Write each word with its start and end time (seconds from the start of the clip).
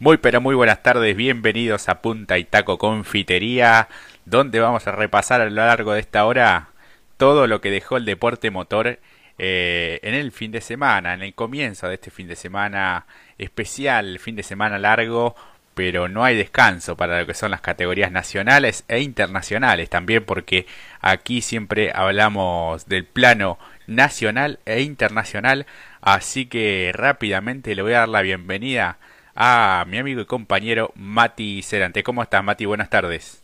Muy 0.00 0.18
pero 0.18 0.40
muy 0.40 0.54
buenas 0.54 0.80
tardes, 0.84 1.16
bienvenidos 1.16 1.88
a 1.88 2.00
Punta 2.00 2.38
y 2.38 2.44
Taco 2.44 2.78
Confitería, 2.78 3.88
donde 4.26 4.60
vamos 4.60 4.86
a 4.86 4.92
repasar 4.92 5.40
a 5.40 5.46
lo 5.46 5.50
largo 5.50 5.92
de 5.92 5.98
esta 5.98 6.24
hora 6.24 6.68
todo 7.16 7.48
lo 7.48 7.60
que 7.60 7.72
dejó 7.72 7.96
el 7.96 8.04
deporte 8.04 8.52
motor 8.52 9.00
eh, 9.38 9.98
en 10.04 10.14
el 10.14 10.30
fin 10.30 10.52
de 10.52 10.60
semana, 10.60 11.14
en 11.14 11.22
el 11.22 11.34
comienzo 11.34 11.88
de 11.88 11.94
este 11.94 12.12
fin 12.12 12.28
de 12.28 12.36
semana 12.36 13.06
especial, 13.38 14.20
fin 14.20 14.36
de 14.36 14.44
semana 14.44 14.78
largo, 14.78 15.34
pero 15.74 16.08
no 16.08 16.22
hay 16.22 16.36
descanso 16.36 16.96
para 16.96 17.18
lo 17.18 17.26
que 17.26 17.34
son 17.34 17.50
las 17.50 17.60
categorías 17.60 18.12
nacionales 18.12 18.84
e 18.86 19.00
internacionales 19.00 19.90
también, 19.90 20.24
porque 20.24 20.66
aquí 21.00 21.40
siempre 21.42 21.90
hablamos 21.92 22.86
del 22.86 23.04
plano 23.04 23.58
nacional 23.88 24.60
e 24.64 24.80
internacional, 24.82 25.66
así 26.00 26.46
que 26.46 26.92
rápidamente 26.94 27.74
le 27.74 27.82
voy 27.82 27.94
a 27.94 28.00
dar 28.00 28.08
la 28.08 28.22
bienvenida 28.22 28.98
a 29.40 29.84
mi 29.86 29.98
amigo 29.98 30.20
y 30.20 30.24
compañero 30.24 30.90
Mati 30.96 31.62
Cerante. 31.62 32.02
¿Cómo 32.02 32.24
estás, 32.24 32.42
Mati? 32.42 32.64
Buenas 32.64 32.90
tardes. 32.90 33.40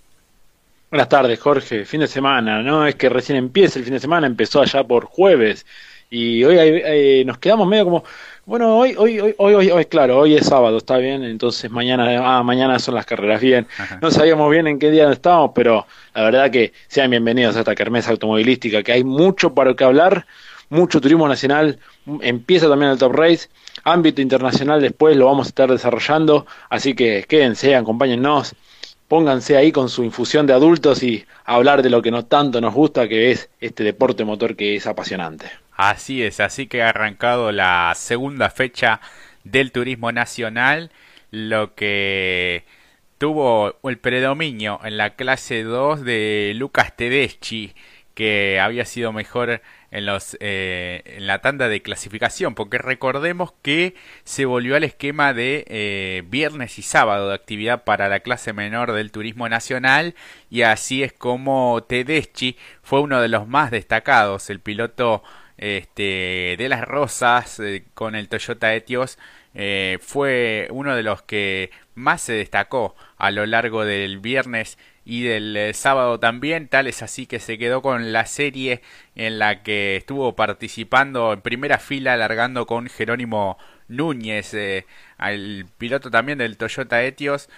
Buenas 0.91 1.09
tardes, 1.09 1.39
Jorge. 1.39 1.85
Fin 1.85 2.01
de 2.01 2.09
semana, 2.09 2.63
¿no? 2.63 2.85
Es 2.85 2.97
que 2.97 3.09
recién 3.09 3.39
empieza 3.39 3.79
el 3.79 3.85
fin 3.85 3.95
de 3.95 4.01
semana, 4.01 4.27
empezó 4.27 4.61
allá 4.61 4.83
por 4.83 5.05
jueves. 5.05 5.65
Y 6.11 6.43
hoy 6.43 6.57
eh, 6.59 7.23
nos 7.25 7.39
quedamos 7.39 7.69
medio 7.69 7.85
como, 7.85 8.05
bueno, 8.45 8.77
hoy, 8.77 8.97
hoy, 8.99 9.21
hoy, 9.21 9.35
hoy, 9.39 9.71
hoy, 9.71 9.85
claro, 9.85 10.19
hoy 10.19 10.35
es 10.35 10.47
sábado, 10.47 10.79
está 10.79 10.97
bien, 10.99 11.23
entonces 11.23 11.71
mañana, 11.71 12.39
ah, 12.39 12.43
mañana 12.43 12.81
son 12.81 12.97
las 12.97 13.07
carreras, 13.07 13.41
bien. 13.41 13.69
No 14.03 14.11
sabíamos 14.11 14.51
bien 14.51 14.67
en 14.67 14.81
qué 14.81 14.91
día 14.91 15.11
estábamos, 15.13 15.53
pero 15.55 15.87
la 16.13 16.25
verdad 16.25 16.51
que 16.51 16.73
sean 16.89 17.11
bienvenidos 17.11 17.57
a 17.57 17.61
esta 17.61 17.75
kermesa 17.77 18.11
automovilística, 18.11 18.83
que 18.83 18.93
hay 18.93 19.05
mucho 19.05 19.55
para 19.55 19.75
que 19.75 19.85
hablar, 19.85 20.27
mucho 20.75 21.01
turismo 21.01 21.27
nacional, 21.29 21.79
empieza 22.21 22.69
también 22.69 22.93
el 22.93 22.99
Top 22.99 23.13
Race 23.13 23.49
ámbito 23.83 24.23
internacional 24.23 24.81
después 24.81 25.17
lo 25.17 25.27
vamos 25.27 25.47
a 25.47 25.51
estar 25.51 25.71
desarrollando, 25.71 26.47
así 26.71 26.95
que 26.95 27.25
quédense, 27.29 27.75
acompáñennos, 27.75 28.55
pónganse 29.09 29.57
ahí 29.57 29.73
con 29.73 29.89
su 29.89 30.05
infusión 30.05 30.47
de 30.47 30.53
adultos 30.53 31.03
y 31.03 31.25
hablar 31.45 31.83
de 31.83 31.91
lo 31.91 32.03
que 32.03 32.11
no 32.11 32.25
tanto 32.25 32.61
nos 32.61 32.75
gusta, 32.75 33.09
que 33.09 33.31
es 33.31 33.51
este 33.61 33.85
deporte 33.85 34.25
motor 34.25 34.57
que 34.57 34.77
es 34.77 34.87
apasionante. 34.87 35.47
Así 35.77 36.23
es, 36.23 36.41
así 36.41 36.67
que 36.67 36.83
ha 36.83 36.91
arrancado 36.91 37.53
la 37.53 37.93
segunda 37.97 38.49
fecha 38.51 39.01
del 39.43 39.73
turismo 39.73 40.13
nacional, 40.13 40.91
lo 41.31 41.75
que 41.75 42.65
tuvo 43.19 43.77
el 43.85 43.99
predominio 43.99 44.81
en 44.85 44.97
la 44.97 45.11
clase 45.11 45.63
2 45.63 46.03
de 46.03 46.53
Lucas 46.55 46.97
Tedeschi, 46.97 47.75
que 48.15 48.61
había 48.61 48.85
sido 48.85 49.13
mejor 49.13 49.61
en, 49.95 50.07
los, 50.07 50.37
eh, 50.41 51.03
en 51.05 51.29
la 51.29 51.39
tanda 51.39 51.69
de 51.69 51.81
clasificación, 51.81 52.57
porque 52.57 52.79
recordemos 52.79 53.55
que 53.63 53.95
se 54.25 54.45
volvió 54.45 54.75
al 54.75 54.83
esquema 54.83 55.33
de 55.33 55.65
eh, 55.69 56.25
viernes 56.27 56.81
y 56.81 56.83
sábado 56.83 57.29
de 57.29 57.35
actividad 57.37 57.85
para 57.85 58.09
la 58.09 58.21
clase 58.21 58.53
menor 58.53 58.93
del 58.93 59.13
turismo 59.13 59.49
nacional 59.49 60.17
y 60.51 60.63
así 60.63 61.05
es 61.05 61.13
como 61.13 61.85
Tedeschi 61.85 62.57
fue 62.83 63.01
uno 63.01 63.21
de 63.23 63.29
los 63.29 63.47
más 63.47 63.71
destacados, 63.71 64.51
el 64.51 64.59
piloto 64.59 65.23
este, 65.59 66.57
de 66.59 66.69
las 66.69 66.83
Rosas 66.83 67.61
eh, 67.61 67.85
con 67.95 68.17
el 68.17 68.29
Toyota 68.29 68.75
Etios 68.75 69.17
fue 70.01 70.67
uno 70.73 70.97
de 70.97 71.05
los 71.05 71.23
que 71.23 71.71
más 71.95 72.21
se 72.23 72.33
destacó 72.33 72.97
a 73.17 73.31
lo 73.31 73.47
largo 73.47 73.85
del 73.85 74.19
viernes 74.19 74.77
y 75.05 75.23
del 75.25 75.57
eh, 75.57 75.75
sábado 75.75 76.19
también, 76.19 76.69
tal 76.69 76.87
es 76.87 77.03
así 77.03 77.27
que 77.27 77.41
se 77.41 77.59
quedó 77.59 77.83
con 77.83 78.13
la 78.13 78.27
serie 78.27 78.83
en 79.15 79.39
la 79.39 79.63
que 79.63 79.97
estuvo 79.97 80.35
participando 80.35 81.33
en 81.33 81.43
primera 81.43 81.79
fila, 81.79 82.15
alargando 82.15 82.67
con 82.67 82.89
Jerónimo 82.89 83.59
Núñez, 83.89 84.55
eh, 84.55 84.87
el 85.19 85.67
piloto 85.79 86.11
también 86.11 86.39
del 86.39 86.57
Toyota 86.57 87.03
Etios, 87.03 87.49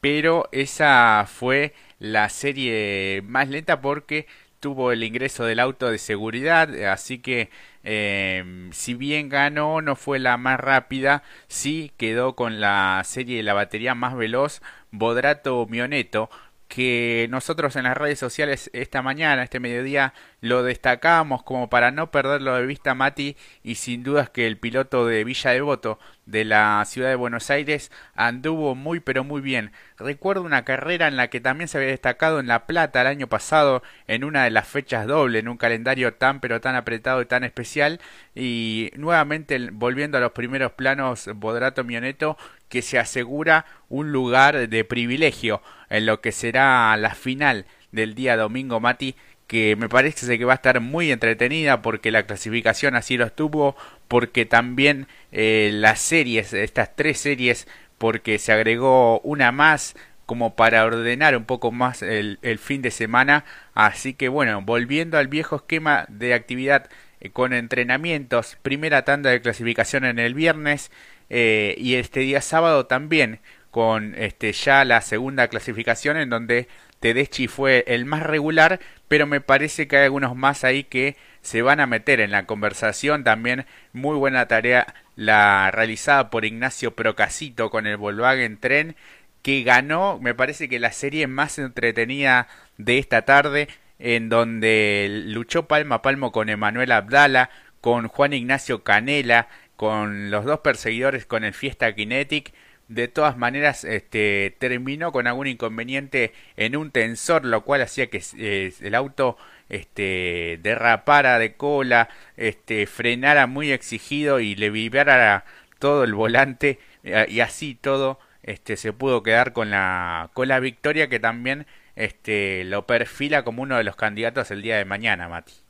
pero 0.00 0.48
esa 0.52 1.26
fue 1.32 1.74
la 1.98 2.28
serie 2.28 3.22
más 3.24 3.48
lenta 3.48 3.80
porque 3.80 4.26
tuvo 4.60 4.92
el 4.92 5.02
ingreso 5.02 5.44
del 5.44 5.60
auto 5.60 5.90
de 5.90 5.98
seguridad, 5.98 6.72
así 6.84 7.18
que 7.18 7.50
eh, 7.84 8.68
si 8.72 8.94
bien 8.94 9.28
ganó, 9.28 9.80
no 9.82 9.96
fue 9.96 10.18
la 10.20 10.36
más 10.36 10.60
rápida, 10.60 11.24
sí 11.48 11.92
quedó 11.96 12.36
con 12.36 12.60
la 12.60 13.02
serie 13.04 13.38
de 13.38 13.42
la 13.42 13.54
batería 13.54 13.94
más 13.94 14.14
veloz, 14.16 14.62
Bodrato 14.92 15.66
Mioneto, 15.68 16.30
que 16.72 17.26
nosotros 17.28 17.76
en 17.76 17.84
las 17.84 17.98
redes 17.98 18.18
sociales 18.18 18.70
esta 18.72 19.02
mañana, 19.02 19.42
este 19.42 19.60
mediodía, 19.60 20.14
lo 20.40 20.62
destacamos 20.62 21.42
como 21.42 21.68
para 21.68 21.90
no 21.90 22.10
perderlo 22.10 22.54
de 22.54 22.64
vista 22.64 22.94
Mati 22.94 23.36
y 23.62 23.74
sin 23.74 24.02
dudas 24.02 24.30
que 24.30 24.46
el 24.46 24.56
piloto 24.56 25.04
de 25.04 25.22
Villa 25.22 25.50
Devoto 25.50 25.98
de 26.24 26.46
la 26.46 26.82
ciudad 26.86 27.10
de 27.10 27.14
Buenos 27.16 27.50
Aires 27.50 27.92
anduvo 28.14 28.74
muy 28.74 29.00
pero 29.00 29.22
muy 29.22 29.42
bien. 29.42 29.72
Recuerdo 29.98 30.44
una 30.44 30.64
carrera 30.64 31.08
en 31.08 31.16
la 31.18 31.28
que 31.28 31.42
también 31.42 31.68
se 31.68 31.76
había 31.76 31.90
destacado 31.90 32.40
en 32.40 32.46
La 32.46 32.66
Plata 32.66 33.02
el 33.02 33.06
año 33.06 33.26
pasado 33.26 33.82
en 34.06 34.24
una 34.24 34.44
de 34.44 34.50
las 34.50 34.66
fechas 34.66 35.06
doble, 35.06 35.40
en 35.40 35.48
un 35.48 35.58
calendario 35.58 36.14
tan 36.14 36.40
pero 36.40 36.62
tan 36.62 36.74
apretado 36.74 37.20
y 37.20 37.26
tan 37.26 37.44
especial 37.44 38.00
y 38.34 38.92
nuevamente 38.96 39.58
volviendo 39.72 40.16
a 40.16 40.22
los 40.22 40.32
primeros 40.32 40.72
planos 40.72 41.28
Bodrato 41.34 41.84
Mioneto 41.84 42.38
que 42.72 42.80
se 42.80 42.98
asegura 42.98 43.66
un 43.90 44.12
lugar 44.12 44.70
de 44.70 44.84
privilegio 44.84 45.60
en 45.90 46.06
lo 46.06 46.22
que 46.22 46.32
será 46.32 46.96
la 46.96 47.14
final 47.14 47.66
del 47.90 48.14
día 48.14 48.34
domingo, 48.34 48.80
Mati, 48.80 49.14
que 49.46 49.76
me 49.76 49.90
parece 49.90 50.38
que 50.38 50.44
va 50.46 50.54
a 50.54 50.56
estar 50.56 50.80
muy 50.80 51.12
entretenida 51.12 51.82
porque 51.82 52.10
la 52.10 52.22
clasificación 52.22 52.96
así 52.96 53.18
lo 53.18 53.26
estuvo, 53.26 53.76
porque 54.08 54.46
también 54.46 55.06
eh, 55.32 55.68
las 55.74 56.00
series, 56.00 56.54
estas 56.54 56.96
tres 56.96 57.20
series, 57.20 57.68
porque 57.98 58.38
se 58.38 58.52
agregó 58.52 59.20
una 59.20 59.52
más 59.52 59.94
como 60.24 60.56
para 60.56 60.86
ordenar 60.86 61.36
un 61.36 61.44
poco 61.44 61.72
más 61.72 62.00
el, 62.00 62.38
fin 62.58 62.80
de 62.80 62.90
semana, 62.90 63.44
así 63.74 64.14
que 64.14 64.30
bueno, 64.30 64.62
volviendo 64.62 65.18
al 65.18 65.28
viejo 65.28 65.56
esquema 65.56 66.06
de 66.08 66.32
actividad 66.32 66.88
eh, 67.20 67.28
con 67.28 67.52
entrenamientos, 67.52 68.56
primera 68.62 69.04
tanda 69.04 69.28
de 69.28 69.42
clasificación 69.42 70.06
en 70.06 70.18
el 70.18 70.32
viernes, 70.32 70.90
eh, 71.34 71.74
y 71.78 71.94
este 71.94 72.20
día 72.20 72.42
sábado 72.42 72.84
también 72.84 73.40
con 73.70 74.14
este 74.16 74.52
ya 74.52 74.84
la 74.84 75.00
segunda 75.00 75.48
clasificación 75.48 76.18
en 76.18 76.28
donde 76.28 76.68
Tedeschi 77.00 77.48
fue 77.48 77.84
el 77.86 78.04
más 78.04 78.22
regular, 78.22 78.80
pero 79.08 79.26
me 79.26 79.40
parece 79.40 79.88
que 79.88 79.96
hay 79.96 80.04
algunos 80.04 80.36
más 80.36 80.62
ahí 80.62 80.84
que 80.84 81.16
se 81.40 81.62
van 81.62 81.80
a 81.80 81.86
meter 81.86 82.20
en 82.20 82.32
la 82.32 82.44
conversación. 82.44 83.24
También 83.24 83.64
muy 83.94 84.14
buena 84.16 84.46
tarea 84.46 84.94
la 85.16 85.70
realizada 85.70 86.28
por 86.28 86.44
Ignacio 86.44 86.94
Procasito 86.94 87.70
con 87.70 87.86
el 87.86 87.96
Volkswagen 87.96 88.58
Tren, 88.58 88.94
que 89.40 89.62
ganó, 89.62 90.18
me 90.20 90.34
parece 90.34 90.68
que 90.68 90.78
la 90.78 90.92
serie 90.92 91.26
más 91.28 91.58
entretenida 91.58 92.46
de 92.76 92.98
esta 92.98 93.22
tarde, 93.22 93.68
en 93.98 94.28
donde 94.28 95.08
luchó 95.28 95.66
palmo 95.66 95.94
a 95.94 96.02
palmo 96.02 96.30
con 96.30 96.50
Emanuel 96.50 96.92
Abdala, 96.92 97.48
con 97.80 98.06
Juan 98.06 98.34
Ignacio 98.34 98.84
Canela, 98.84 99.48
con 99.82 100.30
los 100.30 100.44
dos 100.44 100.60
perseguidores 100.60 101.26
con 101.26 101.42
el 101.42 101.54
Fiesta 101.54 101.92
Kinetic. 101.92 102.52
De 102.86 103.08
todas 103.08 103.36
maneras, 103.36 103.82
este, 103.82 104.54
terminó 104.60 105.10
con 105.10 105.26
algún 105.26 105.48
inconveniente 105.48 106.32
en 106.56 106.76
un 106.76 106.92
tensor, 106.92 107.44
lo 107.44 107.64
cual 107.64 107.82
hacía 107.82 108.06
que 108.06 108.22
eh, 108.38 108.72
el 108.80 108.94
auto 108.94 109.36
este, 109.68 110.60
derrapara 110.62 111.40
de 111.40 111.54
cola, 111.54 112.08
este, 112.36 112.86
frenara 112.86 113.48
muy 113.48 113.72
exigido 113.72 114.38
y 114.38 114.54
le 114.54 114.70
vibrara 114.70 115.46
todo 115.80 116.04
el 116.04 116.14
volante 116.14 116.78
y 117.02 117.40
así 117.40 117.74
todo 117.74 118.20
este, 118.44 118.76
se 118.76 118.92
pudo 118.92 119.24
quedar 119.24 119.52
con 119.52 119.70
la, 119.70 120.30
con 120.32 120.46
la 120.46 120.60
victoria 120.60 121.08
que 121.08 121.18
también 121.18 121.66
este, 121.96 122.62
lo 122.66 122.86
perfila 122.86 123.42
como 123.42 123.62
uno 123.62 123.78
de 123.78 123.84
los 123.84 123.96
candidatos 123.96 124.52
el 124.52 124.62
día 124.62 124.76
de 124.76 124.84
mañana, 124.84 125.28
Mati. 125.28 125.61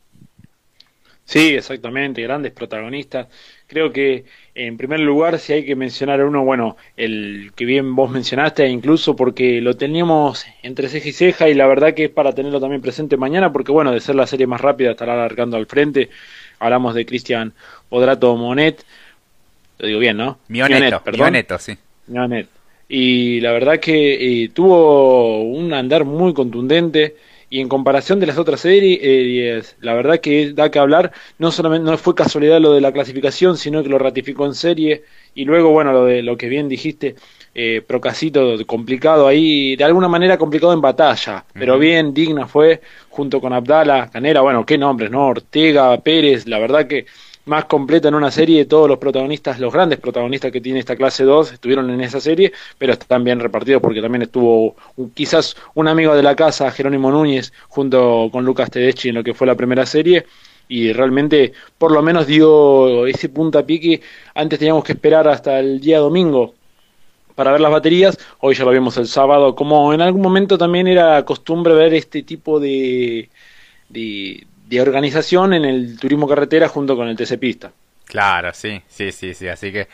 Sí, 1.24 1.54
exactamente, 1.54 2.22
grandes 2.22 2.52
protagonistas. 2.52 3.28
Creo 3.66 3.92
que 3.92 4.24
en 4.54 4.76
primer 4.76 5.00
lugar, 5.00 5.38
si 5.38 5.52
hay 5.54 5.64
que 5.64 5.76
mencionar 5.76 6.20
a 6.20 6.26
uno, 6.26 6.44
bueno, 6.44 6.76
el 6.96 7.52
que 7.54 7.64
bien 7.64 7.94
vos 7.94 8.10
mencionaste, 8.10 8.68
incluso 8.68 9.16
porque 9.16 9.60
lo 9.60 9.76
teníamos 9.76 10.44
entre 10.62 10.88
ceja 10.88 11.08
y 11.08 11.12
ceja 11.12 11.48
y 11.48 11.54
la 11.54 11.66
verdad 11.66 11.94
que 11.94 12.04
es 12.04 12.10
para 12.10 12.34
tenerlo 12.34 12.60
también 12.60 12.82
presente 12.82 13.16
mañana, 13.16 13.52
porque 13.52 13.72
bueno, 13.72 13.92
de 13.92 14.00
ser 14.00 14.14
la 14.14 14.26
serie 14.26 14.46
más 14.46 14.60
rápida 14.60 14.90
estará 14.90 15.14
alargando 15.14 15.56
al 15.56 15.66
frente. 15.66 16.10
Hablamos 16.58 16.94
de 16.94 17.06
Cristian 17.06 17.52
Podrato 17.88 18.36
Monet, 18.36 18.84
lo 19.78 19.86
digo 19.86 20.00
bien, 20.00 20.16
¿no? 20.16 20.38
Mioneto, 20.48 21.02
perdón. 21.02 21.20
Mioneto, 21.20 21.58
sí. 21.58 21.76
Mionet. 22.08 22.48
Y 22.88 23.40
la 23.40 23.52
verdad 23.52 23.80
que 23.80 24.44
eh, 24.44 24.50
tuvo 24.50 25.44
un 25.44 25.72
andar 25.72 26.04
muy 26.04 26.34
contundente 26.34 27.16
y 27.52 27.60
en 27.60 27.68
comparación 27.68 28.18
de 28.18 28.24
las 28.24 28.38
otras 28.38 28.60
series, 28.60 29.76
la 29.82 29.92
verdad 29.92 30.20
que 30.20 30.54
da 30.54 30.70
que 30.70 30.78
hablar, 30.78 31.12
no 31.36 31.52
solamente 31.52 31.90
no 31.90 31.98
fue 31.98 32.14
casualidad 32.14 32.58
lo 32.62 32.72
de 32.72 32.80
la 32.80 32.92
clasificación, 32.92 33.58
sino 33.58 33.82
que 33.82 33.90
lo 33.90 33.98
ratificó 33.98 34.46
en 34.46 34.54
serie, 34.54 35.02
y 35.34 35.44
luego, 35.44 35.68
bueno, 35.68 35.92
lo 35.92 36.06
de 36.06 36.22
lo 36.22 36.38
que 36.38 36.48
bien 36.48 36.66
dijiste, 36.66 37.14
eh, 37.54 37.82
Procasito 37.86 38.56
complicado 38.66 39.26
ahí, 39.26 39.76
de 39.76 39.84
alguna 39.84 40.08
manera 40.08 40.38
complicado 40.38 40.72
en 40.72 40.80
batalla, 40.80 41.44
pero 41.52 41.78
bien, 41.78 42.14
digna 42.14 42.46
fue, 42.46 42.80
junto 43.10 43.38
con 43.38 43.52
Abdala, 43.52 44.08
Canera, 44.10 44.40
bueno, 44.40 44.64
qué 44.64 44.78
nombres, 44.78 45.10
¿no? 45.10 45.26
Ortega, 45.26 46.00
Pérez, 46.00 46.46
la 46.46 46.58
verdad 46.58 46.86
que 46.86 47.04
más 47.44 47.64
completa 47.66 48.08
en 48.08 48.14
una 48.14 48.30
serie. 48.30 48.64
Todos 48.66 48.88
los 48.88 48.98
protagonistas, 48.98 49.58
los 49.58 49.72
grandes 49.72 49.98
protagonistas 49.98 50.52
que 50.52 50.60
tiene 50.60 50.78
esta 50.78 50.96
clase 50.96 51.24
2 51.24 51.52
estuvieron 51.52 51.90
en 51.90 52.00
esa 52.00 52.20
serie, 52.20 52.52
pero 52.78 52.92
están 52.92 53.24
bien 53.24 53.40
repartidos 53.40 53.82
porque 53.82 54.00
también 54.00 54.22
estuvo 54.22 54.76
quizás 55.14 55.56
un 55.74 55.88
amigo 55.88 56.14
de 56.14 56.22
la 56.22 56.36
casa, 56.36 56.70
Jerónimo 56.70 57.10
Núñez, 57.10 57.52
junto 57.68 58.28
con 58.32 58.44
Lucas 58.44 58.70
Tedeschi 58.70 59.08
en 59.08 59.16
lo 59.16 59.24
que 59.24 59.34
fue 59.34 59.46
la 59.46 59.54
primera 59.54 59.86
serie. 59.86 60.26
Y 60.68 60.92
realmente, 60.92 61.52
por 61.76 61.92
lo 61.92 62.02
menos 62.02 62.26
dio 62.26 63.06
ese 63.06 63.28
puntapié 63.28 63.80
que 63.80 64.00
antes 64.34 64.58
teníamos 64.58 64.84
que 64.84 64.92
esperar 64.92 65.28
hasta 65.28 65.58
el 65.58 65.80
día 65.80 65.98
domingo 65.98 66.54
para 67.34 67.52
ver 67.52 67.60
las 67.60 67.72
baterías. 67.72 68.18
Hoy 68.40 68.54
ya 68.54 68.64
lo 68.64 68.70
vimos 68.70 68.96
el 68.96 69.06
sábado, 69.06 69.54
como 69.54 69.92
en 69.92 70.00
algún 70.00 70.22
momento 70.22 70.56
también 70.58 70.86
era 70.86 71.24
costumbre 71.24 71.74
ver 71.74 71.94
este 71.94 72.22
tipo 72.22 72.60
de, 72.60 73.28
de, 73.88 74.46
organización 74.78 75.54
en 75.54 75.64
el 75.64 75.98
turismo 75.98 76.28
carretera 76.28 76.68
junto 76.68 76.96
con 76.96 77.08
el 77.08 77.16
TC 77.16 77.38
Pista. 77.38 77.72
Claro, 78.04 78.52
sí, 78.52 78.82
sí, 78.88 79.12
sí, 79.12 79.34
sí. 79.34 79.48
Así 79.48 79.72
que 79.72 79.88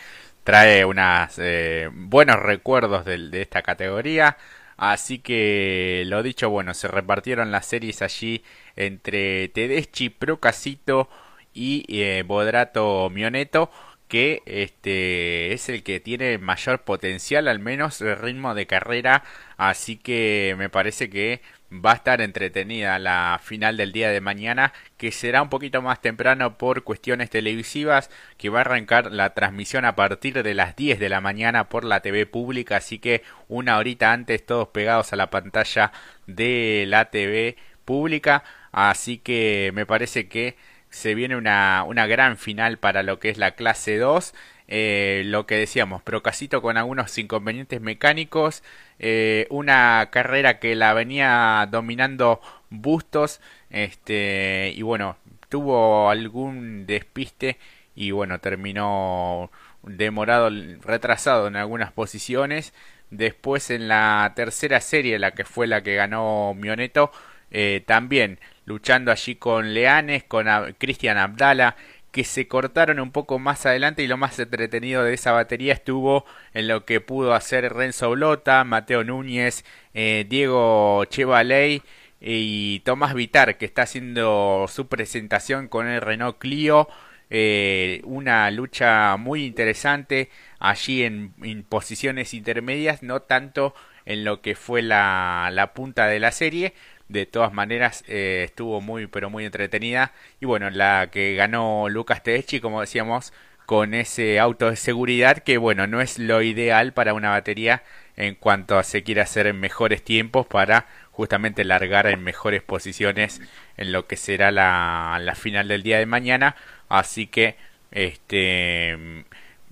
trae 0.45 0.85
unos 0.85 1.35
eh, 1.39 1.89
buenos 1.93 2.37
recuerdos 2.37 3.05
de, 3.05 3.29
de, 3.29 3.43
esta 3.43 3.63
categoría. 3.63 4.37
Así 4.77 5.19
que 5.19 6.05
lo 6.07 6.23
dicho, 6.23 6.51
bueno, 6.51 6.75
se 6.75 6.89
repartieron 6.89 7.51
las 7.51 7.67
series 7.67 8.03
allí 8.03 8.43
entre 8.77 9.49
Tedeschi, 9.49 10.09
Procasito 10.11 11.09
y 11.53 11.85
eh, 11.89 12.23
Bodrato 12.27 13.11
Mioneto 13.11 13.71
que 14.09 14.43
este 14.47 15.53
es 15.53 15.69
el 15.69 15.83
que 15.83 16.01
tiene 16.01 16.39
mayor 16.39 16.83
potencial, 16.83 17.47
al 17.47 17.59
menos 17.61 18.01
el 18.01 18.17
ritmo 18.17 18.55
de 18.55 18.67
carrera, 18.67 19.23
así 19.57 19.97
que 19.97 20.55
me 20.59 20.71
parece 20.71 21.11
que 21.11 21.43
va 21.73 21.93
a 21.93 21.95
estar 21.97 22.21
entretenida 22.21 22.99
la 22.99 23.41
final 23.43 23.77
del 23.77 23.93
día 23.93 24.11
de 24.11 24.21
mañana, 24.21 24.73
que 24.97 25.13
será 25.13 25.43
un 25.43 25.51
poquito 25.51 25.83
más 25.83 26.01
temprano 26.01 26.57
por 26.57 26.83
cuestiones 26.85 27.31
televisivas, 27.31 28.11
que 28.37 28.49
va 28.49 28.59
a 28.59 28.61
arrancar 28.63 29.13
la 29.13 29.35
transmisión 29.35 29.85
a 29.85 29.95
partir 29.95 30.43
de 30.43 30.55
las 30.55 30.77
10 30.77 30.99
de 30.99 31.09
la 31.09 31.21
mañana 31.21 31.69
por 31.69 31.85
la 31.85 32.01
TV 32.01 32.27
pública, 32.27 32.77
así 32.77 32.99
que 32.99 33.23
una 33.49 33.77
horita 33.79 34.13
antes 34.13 34.45
todos 34.45 34.69
pegados 34.69 35.13
a 35.13 35.17
la 35.17 35.31
pantalla 35.31 35.93
de 36.27 36.85
la 36.89 37.11
TV 37.11 37.57
pública, 37.85 38.45
así 38.73 39.19
que 39.19 39.71
me 39.75 39.87
parece 39.87 40.29
que 40.29 40.57
se 40.91 41.15
viene 41.15 41.37
una, 41.37 41.85
una 41.87 42.07
gran 42.07 42.39
final 42.39 42.79
para 42.79 43.03
lo 43.03 43.19
que 43.19 43.29
es 43.31 43.39
la 43.39 43.53
clase 43.53 43.99
2. 43.99 44.35
Eh, 44.69 45.23
lo 45.25 45.47
que 45.47 45.57
decíamos, 45.57 46.03
Procasito 46.03 46.61
con 46.61 46.77
algunos 46.77 47.17
inconvenientes 47.17 47.81
mecánicos, 47.81 48.63
eh, 48.99 49.47
una 49.51 50.09
carrera 50.13 50.59
que 50.59 50.75
la 50.75 50.93
venía 50.93 51.67
dominando 51.71 52.41
Bustos, 52.71 53.41
este, 53.71 54.75
y 54.77 54.83
bueno, 54.83 55.17
tuvo 55.49 56.11
algún 56.11 56.87
despiste 56.87 57.57
y 57.95 58.11
bueno, 58.11 58.41
terminó 58.41 59.51
demorado, 59.83 60.51
retrasado 60.83 61.47
en 61.49 61.57
algunas 61.57 61.93
posiciones. 61.93 62.75
Después 63.11 63.71
en 63.71 63.89
la 63.89 64.33
tercera 64.37 64.81
serie, 64.81 65.19
la 65.19 65.31
que 65.33 65.45
fue 65.45 65.67
la 65.67 65.83
que 65.83 65.95
ganó 65.95 66.55
Mioneto, 66.55 67.11
eh, 67.51 67.83
también 67.87 68.39
luchando 68.67 69.11
allí 69.11 69.37
con 69.37 69.73
Leanes, 69.73 70.25
con 70.25 70.47
Cristian 70.79 71.17
Abdala, 71.17 71.77
que 72.11 72.25
se 72.25 72.49
cortaron 72.49 73.01
un 73.01 73.13
poco 73.13 73.39
más 73.39 73.67
adelante 73.67 74.03
y 74.03 74.07
lo 74.07 74.17
más 74.17 74.39
entretenido 74.39 75.05
de 75.05 75.15
esa 75.15 75.33
batería 75.33 75.75
estuvo 75.75 76.25
en 76.55 76.69
lo 76.69 76.85
que 76.85 77.01
pudo 77.01 77.35
hacer 77.35 77.73
Renzo 77.73 78.11
Blota, 78.11 78.65
Mateo 78.65 79.05
Núñez, 79.05 79.65
eh, 79.95 80.27
Diego 80.29 81.05
Chevaley 81.07 81.83
y 82.21 82.81
Tomás 82.81 83.15
Vitar, 83.15 83.59
que 83.59 83.67
está 83.67 83.83
haciendo 83.83 84.67
su 84.69 84.89
presentación 84.89 85.69
con 85.69 85.87
el 85.87 86.01
Renault 86.01 86.39
Clio. 86.39 86.89
Eh, 87.31 88.01
una 88.05 88.51
lucha 88.51 89.17
muy 89.19 89.45
interesante 89.45 90.31
allí 90.59 91.03
en, 91.05 91.35
posiciones 91.69 92.33
intermedias, 92.33 93.03
no 93.03 93.21
tanto 93.21 93.75
en 94.07 94.25
lo 94.25 94.41
que 94.41 94.55
fue 94.55 94.81
la, 94.81 95.51
la 95.53 95.75
punta 95.75 96.07
de 96.07 96.21
la 96.21 96.33
serie, 96.33 96.73
de 97.09 97.27
todas 97.27 97.53
maneras 97.53 98.05
eh, 98.09 98.43
estuvo 98.47 98.81
muy 98.81 99.07
pero 99.07 99.31
muy 99.31 99.45
entretenida. 99.45 100.13
Y 100.41 100.47
bueno 100.47 100.71
la 100.71 101.09
que 101.11 101.35
ganó 101.35 101.89
Lucas 101.89 102.23
Tedeschi 102.23 102.61
como 102.61 102.81
decíamos 102.81 103.33
con 103.67 103.95
ese 103.95 104.41
auto 104.41 104.71
de 104.71 104.77
seguridad 104.77 105.39
que 105.39 105.59
bueno 105.59 105.87
no 105.87 106.01
es 106.01 106.19
lo 106.19 106.43
ideal 106.43 106.93
para 106.93 107.15
una 107.15 107.31
batería 107.31 107.83
en 108.17 108.35
cuanto 108.35 108.79
a 108.79 108.83
se 108.83 109.03
quiere 109.03 109.21
hacer 109.21 109.47
en 109.47 109.61
mejores 109.61 110.03
tiempos 110.03 110.47
para 110.47 110.87
justamente 111.13 111.65
largar 111.65 112.07
en 112.07 112.23
mejores 112.23 112.63
posiciones 112.63 113.41
en 113.77 113.93
lo 113.93 114.07
que 114.07 114.17
será 114.17 114.51
la, 114.51 115.19
la 115.21 115.35
final 115.35 115.69
del 115.69 115.83
día 115.83 115.99
de 115.99 116.07
mañana. 116.07 116.57
Así 116.89 117.27
que 117.27 117.57
este 117.91 119.25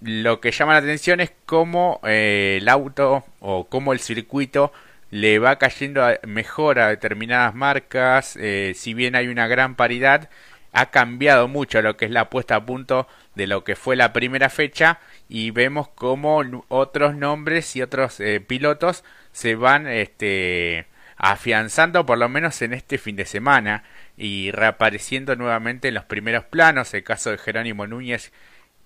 lo 0.03 0.41
que 0.41 0.53
llama 0.53 0.73
la 0.73 0.79
atención 0.79 1.21
es 1.21 1.33
cómo 1.47 2.01
eh, 2.05 2.59
el 2.61 2.69
auto 2.69 3.25
o 3.41 3.65
cómo 3.69 3.93
el 3.93 4.01
circuito 4.01 4.73
le 5.11 5.39
va 5.39 5.57
cayendo 5.57 6.07
mejor 6.27 6.79
a 6.79 6.89
determinadas 6.89 7.55
marcas, 7.55 8.37
eh, 8.41 8.73
si 8.75 8.95
bien 8.95 9.15
hay 9.15 9.29
una 9.29 9.47
gran 9.47 9.77
paridad, 9.77 10.29
ha 10.73 10.91
cambiado 10.91 11.49
mucho 11.49 11.81
lo 11.81 11.97
que 11.97 12.05
es 12.07 12.11
la 12.11 12.29
puesta 12.29 12.57
a 12.57 12.67
punto 12.67 13.09
de 13.35 13.47
lo 13.47 13.65
que 13.65 13.77
fue 13.77 13.97
la 13.97 14.13
primera 14.13 14.51
fecha 14.51 14.99
y 15.29 15.51
vemos 15.51 15.89
como 15.89 16.43
otros 16.69 17.15
nombres 17.15 17.75
y 17.77 17.83
otros 17.83 18.21
eh, 18.21 18.41
pilotos 18.41 19.05
se 19.33 19.55
van 19.55 19.87
este, 19.87 20.87
afianzando 21.17 22.05
por 22.05 22.19
lo 22.19 22.29
menos 22.29 22.61
en 22.63 22.75
este 22.75 22.99
fin 22.99 23.17
de 23.17 23.25
semana 23.25 23.85
y 24.19 24.51
reapareciendo 24.51 25.35
nuevamente 25.37 25.89
en 25.89 25.95
los 25.95 26.05
primeros 26.05 26.45
planos, 26.45 26.93
el 26.95 27.05
caso 27.05 27.31
de 27.31 27.39
Jerónimo 27.39 27.87
Núñez 27.87 28.33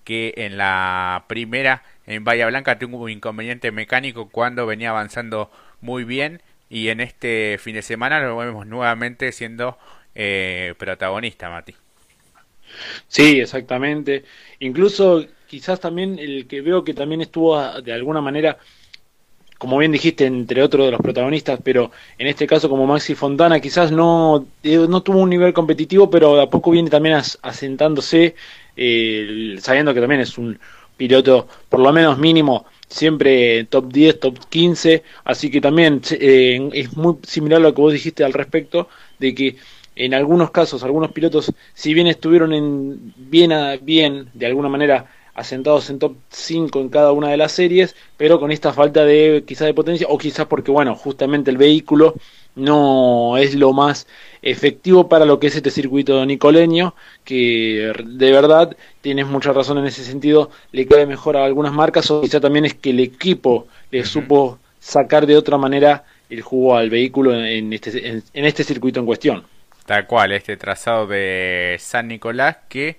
que 0.03 0.33
en 0.37 0.57
la 0.57 1.25
primera 1.27 1.83
en 2.07 2.23
Bahía 2.23 2.47
Blanca 2.47 2.79
tuvo 2.79 3.03
un 3.03 3.11
inconveniente 3.11 3.71
mecánico 3.71 4.29
cuando 4.29 4.65
venía 4.65 4.89
avanzando 4.89 5.51
muy 5.81 6.03
bien 6.03 6.41
y 6.69 6.87
en 6.87 7.01
este 7.01 7.57
fin 7.59 7.75
de 7.75 7.81
semana 7.81 8.21
lo 8.21 8.37
vemos 8.37 8.65
nuevamente 8.65 9.31
siendo 9.31 9.77
eh, 10.15 10.73
protagonista, 10.77 11.49
Mati. 11.49 11.75
Sí, 13.07 13.39
exactamente. 13.41 14.23
Incluso 14.59 15.25
quizás 15.47 15.79
también 15.79 16.17
el 16.17 16.47
que 16.47 16.61
veo 16.61 16.83
que 16.83 16.93
también 16.93 17.21
estuvo 17.21 17.59
de 17.81 17.93
alguna 17.93 18.21
manera, 18.21 18.57
como 19.57 19.77
bien 19.77 19.91
dijiste, 19.91 20.25
entre 20.25 20.63
otros 20.63 20.85
de 20.85 20.91
los 20.91 21.01
protagonistas, 21.01 21.59
pero 21.63 21.91
en 22.17 22.27
este 22.27 22.47
caso 22.47 22.69
como 22.69 22.87
Maxi 22.87 23.15
Fontana, 23.15 23.59
quizás 23.59 23.91
no, 23.91 24.45
eh, 24.63 24.85
no 24.89 25.03
tuvo 25.03 25.19
un 25.19 25.29
nivel 25.29 25.53
competitivo, 25.53 26.09
pero 26.09 26.35
de 26.35 26.43
a 26.43 26.49
poco 26.49 26.71
viene 26.71 26.89
también 26.89 27.15
asentándose, 27.41 28.35
eh, 28.77 29.57
sabiendo 29.59 29.93
que 29.93 29.99
también 29.99 30.21
es 30.21 30.37
un 30.37 30.57
piloto 30.97 31.47
por 31.67 31.79
lo 31.79 31.91
menos 31.91 32.17
mínimo 32.17 32.65
siempre 32.91 33.63
top 33.65 33.91
10, 33.91 34.19
top 34.19 34.37
15, 34.49 35.03
así 35.23 35.49
que 35.49 35.61
también 35.61 36.01
eh, 36.11 36.69
es 36.73 36.95
muy 36.95 37.17
similar 37.23 37.59
a 37.59 37.63
lo 37.63 37.73
que 37.73 37.81
vos 37.81 37.93
dijiste 37.93 38.23
al 38.23 38.33
respecto, 38.33 38.89
de 39.19 39.33
que 39.33 39.55
en 39.95 40.13
algunos 40.13 40.51
casos, 40.51 40.83
algunos 40.83 41.11
pilotos, 41.11 41.53
si 41.73 41.93
bien 41.93 42.07
estuvieron 42.07 42.53
en 42.53 43.13
bien, 43.17 43.51
a, 43.51 43.77
bien 43.77 44.29
de 44.33 44.45
alguna 44.45 44.69
manera 44.69 45.05
asentados 45.33 45.89
en 45.89 45.99
top 45.99 46.15
5 46.29 46.79
en 46.79 46.89
cada 46.89 47.11
una 47.11 47.29
de 47.29 47.37
las 47.37 47.51
series, 47.51 47.95
pero 48.17 48.39
con 48.39 48.51
esta 48.51 48.73
falta 48.73 49.05
de 49.05 49.43
quizás 49.45 49.67
de 49.67 49.73
potencia, 49.73 50.07
o 50.09 50.17
quizás 50.17 50.45
porque, 50.47 50.71
bueno, 50.71 50.95
justamente 50.95 51.51
el 51.51 51.57
vehículo 51.57 52.15
no 52.55 53.37
es 53.37 53.55
lo 53.55 53.73
más 53.73 54.07
efectivo 54.41 55.07
para 55.07 55.25
lo 55.25 55.39
que 55.39 55.47
es 55.47 55.55
este 55.55 55.71
circuito 55.71 56.25
nicoleño, 56.25 56.95
que 57.23 57.93
de 58.05 58.31
verdad 58.31 58.75
tienes 59.01 59.27
mucha 59.27 59.53
razón 59.53 59.77
en 59.77 59.85
ese 59.85 60.03
sentido, 60.03 60.51
le 60.71 60.85
cae 60.87 61.05
mejor 61.05 61.37
a 61.37 61.45
algunas 61.45 61.73
marcas, 61.73 62.11
o 62.11 62.21
quizá 62.21 62.39
también 62.39 62.65
es 62.65 62.73
que 62.73 62.89
el 62.89 62.99
equipo 62.99 63.67
le 63.89 64.03
supo 64.05 64.59
sacar 64.79 65.25
de 65.25 65.37
otra 65.37 65.57
manera 65.57 66.03
el 66.29 66.41
jugo 66.41 66.75
al 66.75 66.89
vehículo 66.89 67.33
en 67.35 67.71
este, 67.73 68.07
en, 68.07 68.23
este 68.33 68.63
circuito 68.63 68.99
en 68.99 69.05
cuestión. 69.05 69.43
Tal 69.85 70.07
cual, 70.07 70.31
este 70.31 70.57
trazado 70.57 71.07
de 71.07 71.75
San 71.79 72.07
Nicolás 72.07 72.57
que 72.69 72.97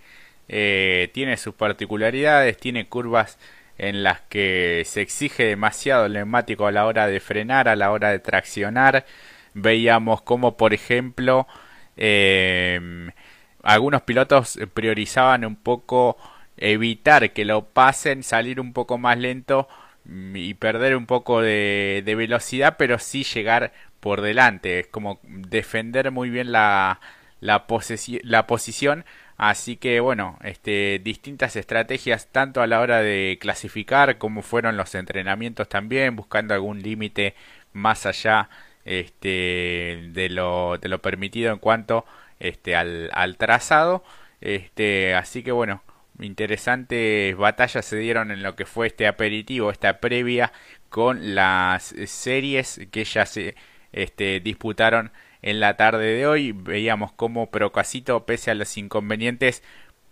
eh, 0.54 1.10
tiene 1.14 1.38
sus 1.38 1.54
particularidades, 1.54 2.58
tiene 2.58 2.86
curvas 2.86 3.38
en 3.78 4.02
las 4.02 4.20
que 4.20 4.82
se 4.84 5.00
exige 5.00 5.44
demasiado 5.44 6.04
el 6.04 6.12
neumático 6.12 6.66
a 6.66 6.72
la 6.72 6.84
hora 6.84 7.06
de 7.06 7.20
frenar, 7.20 7.68
a 7.68 7.76
la 7.76 7.90
hora 7.90 8.10
de 8.10 8.18
traccionar, 8.18 9.06
veíamos 9.54 10.20
como 10.20 10.58
por 10.58 10.74
ejemplo 10.74 11.46
em, 11.96 13.10
algunos 13.62 14.02
pilotos 14.02 14.58
priorizaban 14.74 15.46
un 15.46 15.56
poco 15.56 16.18
evitar 16.58 17.32
que 17.32 17.46
lo 17.46 17.64
pasen, 17.64 18.22
salir 18.22 18.60
un 18.60 18.74
poco 18.74 18.98
más 18.98 19.16
lento 19.18 19.68
mm, 20.04 20.36
y 20.36 20.52
perder 20.54 20.96
un 20.96 21.06
poco 21.06 21.40
de, 21.40 22.02
velocidad, 22.16 22.76
pero 22.78 22.98
sí 22.98 23.24
llegar 23.24 23.72
por 24.00 24.20
delante. 24.20 24.80
Es 24.80 24.86
como 24.88 25.18
defender 25.22 26.10
muy 26.10 26.28
bien 26.30 26.52
la, 26.52 27.00
la, 27.40 27.64
la 28.22 28.46
posición. 28.46 29.04
Así 29.44 29.76
que 29.76 29.98
bueno, 29.98 30.38
este, 30.44 31.00
distintas 31.02 31.56
estrategias 31.56 32.28
tanto 32.30 32.62
a 32.62 32.68
la 32.68 32.78
hora 32.78 33.02
de 33.02 33.38
clasificar 33.40 34.16
como 34.18 34.40
fueron 34.42 34.76
los 34.76 34.94
entrenamientos 34.94 35.68
también, 35.68 36.14
buscando 36.14 36.54
algún 36.54 36.80
límite 36.80 37.34
más 37.72 38.06
allá 38.06 38.48
este, 38.84 40.10
de, 40.12 40.28
lo, 40.30 40.78
de 40.78 40.88
lo 40.88 41.02
permitido 41.02 41.52
en 41.52 41.58
cuanto 41.58 42.04
este, 42.38 42.76
al, 42.76 43.10
al 43.14 43.36
trazado. 43.36 44.04
Este, 44.40 45.16
así 45.16 45.42
que 45.42 45.50
bueno, 45.50 45.82
interesantes 46.20 47.36
batallas 47.36 47.84
se 47.84 47.96
dieron 47.96 48.30
en 48.30 48.44
lo 48.44 48.54
que 48.54 48.64
fue 48.64 48.86
este 48.86 49.08
aperitivo, 49.08 49.72
esta 49.72 49.98
previa 49.98 50.52
con 50.88 51.34
las 51.34 51.92
series 52.06 52.80
que 52.92 53.02
ya 53.02 53.26
se 53.26 53.56
este, 53.90 54.38
disputaron 54.38 55.10
en 55.42 55.60
la 55.60 55.76
tarde 55.76 56.06
de 56.06 56.26
hoy. 56.26 56.52
Veíamos 56.52 57.12
cómo 57.12 57.50
Procasito, 57.50 58.24
pese 58.26 58.50
a 58.50 58.54
los 58.54 58.76
inconvenientes, 58.76 59.62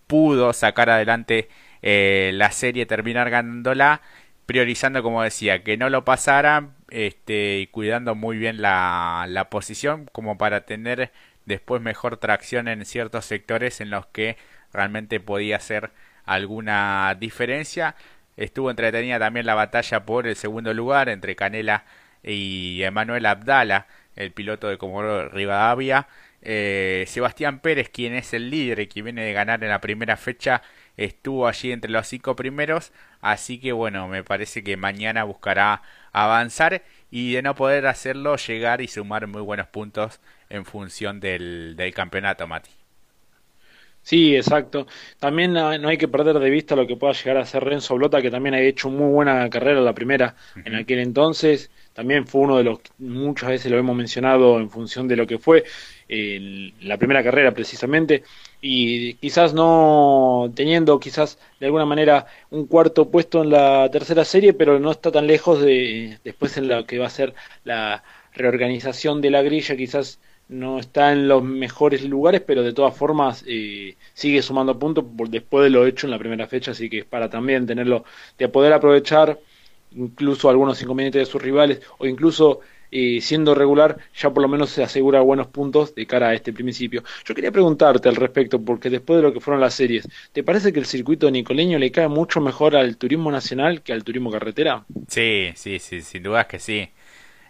pudo 0.06 0.52
sacar 0.52 0.90
adelante 0.90 1.48
eh, 1.82 2.32
la 2.34 2.50
serie, 2.52 2.86
terminar 2.86 3.30
ganándola, 3.30 4.02
priorizando, 4.46 5.02
como 5.02 5.22
decía, 5.22 5.62
que 5.62 5.76
no 5.76 5.88
lo 5.88 6.04
pasaran 6.04 6.74
este, 6.90 7.60
y 7.60 7.66
cuidando 7.68 8.14
muy 8.14 8.36
bien 8.36 8.60
la, 8.60 9.26
la 9.28 9.48
posición 9.50 10.08
como 10.12 10.36
para 10.36 10.66
tener 10.66 11.12
después 11.46 11.80
mejor 11.80 12.16
tracción 12.16 12.68
en 12.68 12.84
ciertos 12.84 13.24
sectores 13.24 13.80
en 13.80 13.90
los 13.90 14.06
que 14.06 14.36
realmente 14.72 15.20
podía 15.20 15.56
hacer 15.56 15.92
alguna 16.24 17.16
diferencia. 17.18 17.94
Estuvo 18.36 18.70
entretenida 18.70 19.18
también 19.18 19.46
la 19.46 19.54
batalla 19.54 20.04
por 20.04 20.26
el 20.26 20.36
segundo 20.36 20.72
lugar 20.74 21.08
entre 21.08 21.36
Canela 21.36 21.84
y 22.22 22.82
Emanuel 22.82 23.26
Abdala, 23.26 23.86
el 24.16 24.32
piloto 24.32 24.68
de 24.68 24.78
Comodoro 24.78 25.28
Rivadavia. 25.28 26.08
Eh, 26.42 27.04
Sebastián 27.06 27.60
Pérez, 27.60 27.90
quien 27.90 28.14
es 28.14 28.32
el 28.32 28.50
líder 28.50 28.80
y 28.80 28.86
que 28.86 29.02
viene 29.02 29.24
de 29.24 29.32
ganar 29.32 29.62
en 29.62 29.70
la 29.70 29.80
primera 29.80 30.16
fecha, 30.16 30.62
estuvo 30.96 31.46
allí 31.46 31.72
entre 31.72 31.90
los 31.90 32.06
cinco 32.08 32.36
primeros. 32.36 32.92
Así 33.20 33.60
que 33.60 33.72
bueno, 33.72 34.08
me 34.08 34.24
parece 34.24 34.64
que 34.64 34.76
mañana 34.76 35.24
buscará 35.24 35.82
avanzar 36.12 36.82
y 37.10 37.32
de 37.34 37.42
no 37.42 37.54
poder 37.54 37.86
hacerlo, 37.86 38.36
llegar 38.36 38.80
y 38.80 38.88
sumar 38.88 39.26
muy 39.26 39.42
buenos 39.42 39.66
puntos 39.68 40.20
en 40.48 40.64
función 40.64 41.20
del, 41.20 41.74
del 41.76 41.94
campeonato, 41.94 42.46
Mati. 42.46 42.79
Sí, 44.02 44.34
exacto. 44.34 44.86
También 45.18 45.52
no 45.52 45.88
hay 45.88 45.98
que 45.98 46.08
perder 46.08 46.38
de 46.38 46.50
vista 46.50 46.74
lo 46.74 46.86
que 46.86 46.96
pueda 46.96 47.12
llegar 47.12 47.36
a 47.36 47.46
ser 47.46 47.62
Renzo 47.64 47.94
Blota, 47.94 48.20
que 48.20 48.30
también 48.30 48.54
ha 48.54 48.60
hecho 48.60 48.88
muy 48.90 49.08
buena 49.12 49.48
carrera 49.50 49.80
la 49.80 49.92
primera 49.94 50.34
en 50.64 50.74
aquel 50.74 50.98
entonces. 50.98 51.70
También 51.92 52.26
fue 52.26 52.40
uno 52.40 52.56
de 52.56 52.64
los, 52.64 52.80
muchas 52.98 53.50
veces 53.50 53.70
lo 53.70 53.78
hemos 53.78 53.94
mencionado 53.94 54.58
en 54.58 54.70
función 54.70 55.06
de 55.06 55.16
lo 55.16 55.26
que 55.26 55.38
fue 55.38 55.64
la 56.08 56.96
primera 56.98 57.22
carrera 57.22 57.52
precisamente. 57.52 58.24
Y 58.60 59.14
quizás 59.14 59.54
no 59.54 60.50
teniendo 60.56 60.98
quizás 60.98 61.38
de 61.60 61.66
alguna 61.66 61.86
manera 61.86 62.26
un 62.50 62.66
cuarto 62.66 63.10
puesto 63.10 63.42
en 63.42 63.50
la 63.50 63.88
tercera 63.92 64.24
serie, 64.24 64.54
pero 64.54 64.80
no 64.80 64.90
está 64.90 65.12
tan 65.12 65.26
lejos 65.26 65.60
de 65.60 66.18
después 66.24 66.56
en 66.56 66.68
lo 66.68 66.84
que 66.84 66.98
va 66.98 67.06
a 67.06 67.10
ser 67.10 67.34
la 67.64 68.02
reorganización 68.32 69.20
de 69.20 69.30
la 69.30 69.42
grilla, 69.42 69.76
quizás 69.76 70.20
no 70.50 70.78
está 70.80 71.12
en 71.12 71.28
los 71.28 71.42
mejores 71.42 72.04
lugares, 72.04 72.42
pero 72.44 72.62
de 72.62 72.72
todas 72.72 72.96
formas 72.96 73.44
eh, 73.46 73.96
sigue 74.14 74.42
sumando 74.42 74.78
puntos 74.78 75.04
después 75.28 75.64
de 75.64 75.70
lo 75.70 75.86
hecho 75.86 76.06
en 76.06 76.10
la 76.10 76.18
primera 76.18 76.46
fecha, 76.46 76.72
así 76.72 76.90
que 76.90 76.98
es 76.98 77.04
para 77.04 77.30
también 77.30 77.66
tenerlo, 77.66 78.04
de 78.36 78.48
poder 78.48 78.72
aprovechar 78.72 79.38
incluso 79.92 80.50
algunos 80.50 80.80
inconvenientes 80.82 81.20
de 81.20 81.32
sus 81.32 81.40
rivales 81.40 81.80
o 81.98 82.06
incluso 82.06 82.60
eh, 82.92 83.20
siendo 83.20 83.54
regular 83.54 83.98
ya 84.16 84.30
por 84.30 84.42
lo 84.42 84.48
menos 84.48 84.70
se 84.70 84.82
asegura 84.82 85.20
buenos 85.20 85.46
puntos 85.46 85.94
de 85.94 86.06
cara 86.06 86.30
a 86.30 86.34
este 86.34 86.52
principio. 86.52 87.04
Yo 87.24 87.34
quería 87.34 87.52
preguntarte 87.52 88.08
al 88.08 88.16
respecto, 88.16 88.60
porque 88.60 88.90
después 88.90 89.18
de 89.18 89.22
lo 89.22 89.32
que 89.32 89.40
fueron 89.40 89.60
las 89.60 89.74
series, 89.74 90.08
¿te 90.32 90.42
parece 90.42 90.72
que 90.72 90.80
el 90.80 90.86
circuito 90.86 91.30
nicoleño 91.30 91.78
le 91.78 91.92
cae 91.92 92.08
mucho 92.08 92.40
mejor 92.40 92.74
al 92.74 92.96
turismo 92.96 93.30
nacional 93.30 93.82
que 93.82 93.92
al 93.92 94.02
turismo 94.02 94.32
carretera? 94.32 94.84
Sí, 95.06 95.50
sí, 95.54 95.78
sí, 95.78 96.00
sin 96.00 96.24
duda 96.24 96.42
es 96.42 96.46
que 96.48 96.58
sí. 96.58 96.88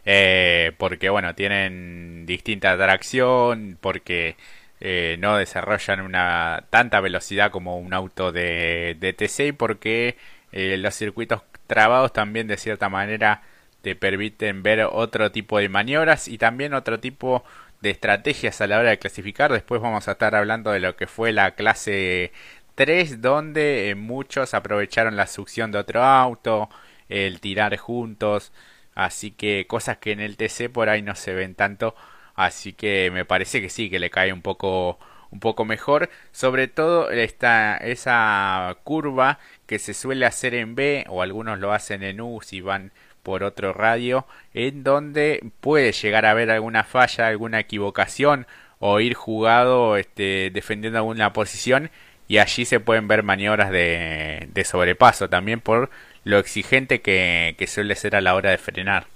Eh, 0.04 0.72
porque 0.78 1.10
bueno, 1.10 1.34
tienen 1.34 2.24
distinta 2.26 2.72
atracción, 2.72 3.78
porque 3.80 4.36
eh, 4.80 5.16
no 5.18 5.36
desarrollan 5.36 6.00
una 6.00 6.64
tanta 6.70 7.00
velocidad 7.00 7.50
como 7.50 7.78
un 7.78 7.92
auto 7.92 8.32
de, 8.32 8.96
de 8.98 9.12
TC 9.12 9.48
y 9.48 9.52
porque 9.52 10.16
eh, 10.52 10.76
los 10.78 10.94
circuitos 10.94 11.42
trabados 11.66 12.12
también 12.12 12.46
de 12.48 12.56
cierta 12.56 12.88
manera 12.88 13.42
te 13.82 13.94
permiten 13.96 14.62
ver 14.62 14.80
otro 14.90 15.30
tipo 15.32 15.58
de 15.58 15.68
maniobras 15.68 16.28
y 16.28 16.38
también 16.38 16.74
otro 16.74 17.00
tipo 17.00 17.44
de 17.80 17.90
estrategias 17.90 18.60
a 18.60 18.66
la 18.66 18.78
hora 18.78 18.90
de 18.90 18.98
clasificar. 18.98 19.52
Después 19.52 19.80
vamos 19.80 20.08
a 20.08 20.12
estar 20.12 20.34
hablando 20.34 20.70
de 20.70 20.80
lo 20.80 20.96
que 20.96 21.06
fue 21.06 21.32
la 21.32 21.52
clase 21.52 22.32
3, 22.74 23.20
donde 23.22 23.94
muchos 23.96 24.54
aprovecharon 24.54 25.16
la 25.16 25.26
succión 25.26 25.72
de 25.72 25.78
otro 25.78 26.02
auto, 26.02 26.68
el 27.08 27.40
tirar 27.40 27.76
juntos, 27.76 28.52
Así 28.94 29.30
que 29.30 29.66
cosas 29.68 29.98
que 29.98 30.12
en 30.12 30.20
el 30.20 30.36
TC 30.36 30.70
por 30.70 30.88
ahí 30.88 31.02
no 31.02 31.14
se 31.14 31.34
ven 31.34 31.54
tanto. 31.54 31.94
Así 32.34 32.72
que 32.72 33.10
me 33.12 33.24
parece 33.24 33.60
que 33.60 33.68
sí, 33.70 33.90
que 33.90 33.98
le 33.98 34.10
cae 34.10 34.32
un 34.32 34.42
poco 34.42 34.98
un 35.30 35.40
poco 35.40 35.64
mejor, 35.64 36.10
sobre 36.32 36.68
todo 36.68 37.10
esta, 37.10 37.76
esa 37.76 38.76
curva 38.84 39.38
que 39.66 39.78
se 39.78 39.94
suele 39.94 40.26
hacer 40.26 40.54
en 40.54 40.74
B 40.74 41.04
o 41.08 41.22
algunos 41.22 41.58
lo 41.58 41.72
hacen 41.72 42.02
en 42.02 42.20
U 42.20 42.40
si 42.42 42.60
van 42.60 42.92
por 43.22 43.44
otro 43.44 43.72
radio, 43.72 44.26
en 44.54 44.82
donde 44.82 45.40
puede 45.60 45.92
llegar 45.92 46.26
a 46.26 46.32
haber 46.32 46.50
alguna 46.50 46.84
falla, 46.84 47.28
alguna 47.28 47.60
equivocación 47.60 48.46
o 48.78 49.00
ir 49.00 49.14
jugado 49.14 49.96
este, 49.96 50.50
defendiendo 50.52 50.98
alguna 50.98 51.32
posición 51.32 51.90
y 52.28 52.38
allí 52.38 52.64
se 52.64 52.80
pueden 52.80 53.08
ver 53.08 53.22
maniobras 53.22 53.70
de, 53.70 54.48
de 54.52 54.64
sobrepaso 54.64 55.28
también 55.28 55.60
por 55.60 55.90
lo 56.24 56.38
exigente 56.38 57.00
que, 57.00 57.54
suele 57.66 57.94
ser 57.94 58.16
a 58.16 58.20
la 58.20 58.34
hora 58.34 58.50
de 58.50 58.58
frenar. 58.58 59.06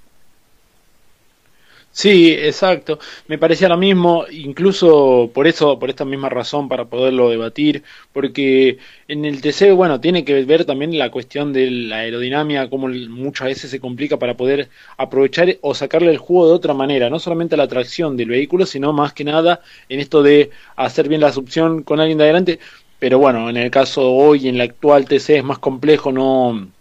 Sí, 1.92 2.32
exacto. 2.32 2.98
Me 3.28 3.38
parecía 3.38 3.68
lo 3.68 3.76
mismo, 3.76 4.24
incluso 4.28 5.30
por 5.32 5.46
eso, 5.46 5.78
por 5.78 5.90
esta 5.90 6.04
misma 6.04 6.28
razón, 6.28 6.68
para 6.68 6.86
poderlo 6.86 7.30
debatir, 7.30 7.84
porque 8.12 8.78
en 9.06 9.24
el 9.24 9.40
TC, 9.40 9.72
bueno, 9.72 10.00
tiene 10.00 10.24
que 10.24 10.44
ver 10.44 10.64
también 10.64 10.98
la 10.98 11.12
cuestión 11.12 11.52
de 11.52 11.70
la 11.70 11.98
aerodinámica, 11.98 12.68
cómo 12.68 12.88
muchas 12.88 13.46
veces 13.46 13.70
se 13.70 13.78
complica 13.78 14.18
para 14.18 14.36
poder 14.36 14.70
aprovechar 14.96 15.56
o 15.60 15.72
sacarle 15.72 16.10
el 16.10 16.18
juego 16.18 16.48
de 16.48 16.54
otra 16.54 16.74
manera, 16.74 17.10
no 17.10 17.20
solamente 17.20 17.56
la 17.56 17.68
tracción 17.68 18.16
del 18.16 18.28
vehículo, 18.30 18.66
sino 18.66 18.92
más 18.92 19.12
que 19.12 19.22
nada 19.22 19.60
en 19.88 20.00
esto 20.00 20.22
de 20.24 20.50
hacer 20.74 21.08
bien 21.08 21.20
la 21.20 21.32
succión 21.32 21.84
con 21.84 22.00
alguien 22.00 22.18
de 22.18 22.24
adelante. 22.24 22.58
Pero 22.98 23.18
bueno, 23.18 23.48
en 23.50 23.56
el 23.56 23.70
caso 23.70 24.12
hoy, 24.12 24.48
en 24.48 24.58
la 24.58 24.64
actual 24.64 25.06
TC 25.06 25.30
es 25.38 25.44
más 25.44 25.58
complejo, 25.58 26.10
no 26.10 26.73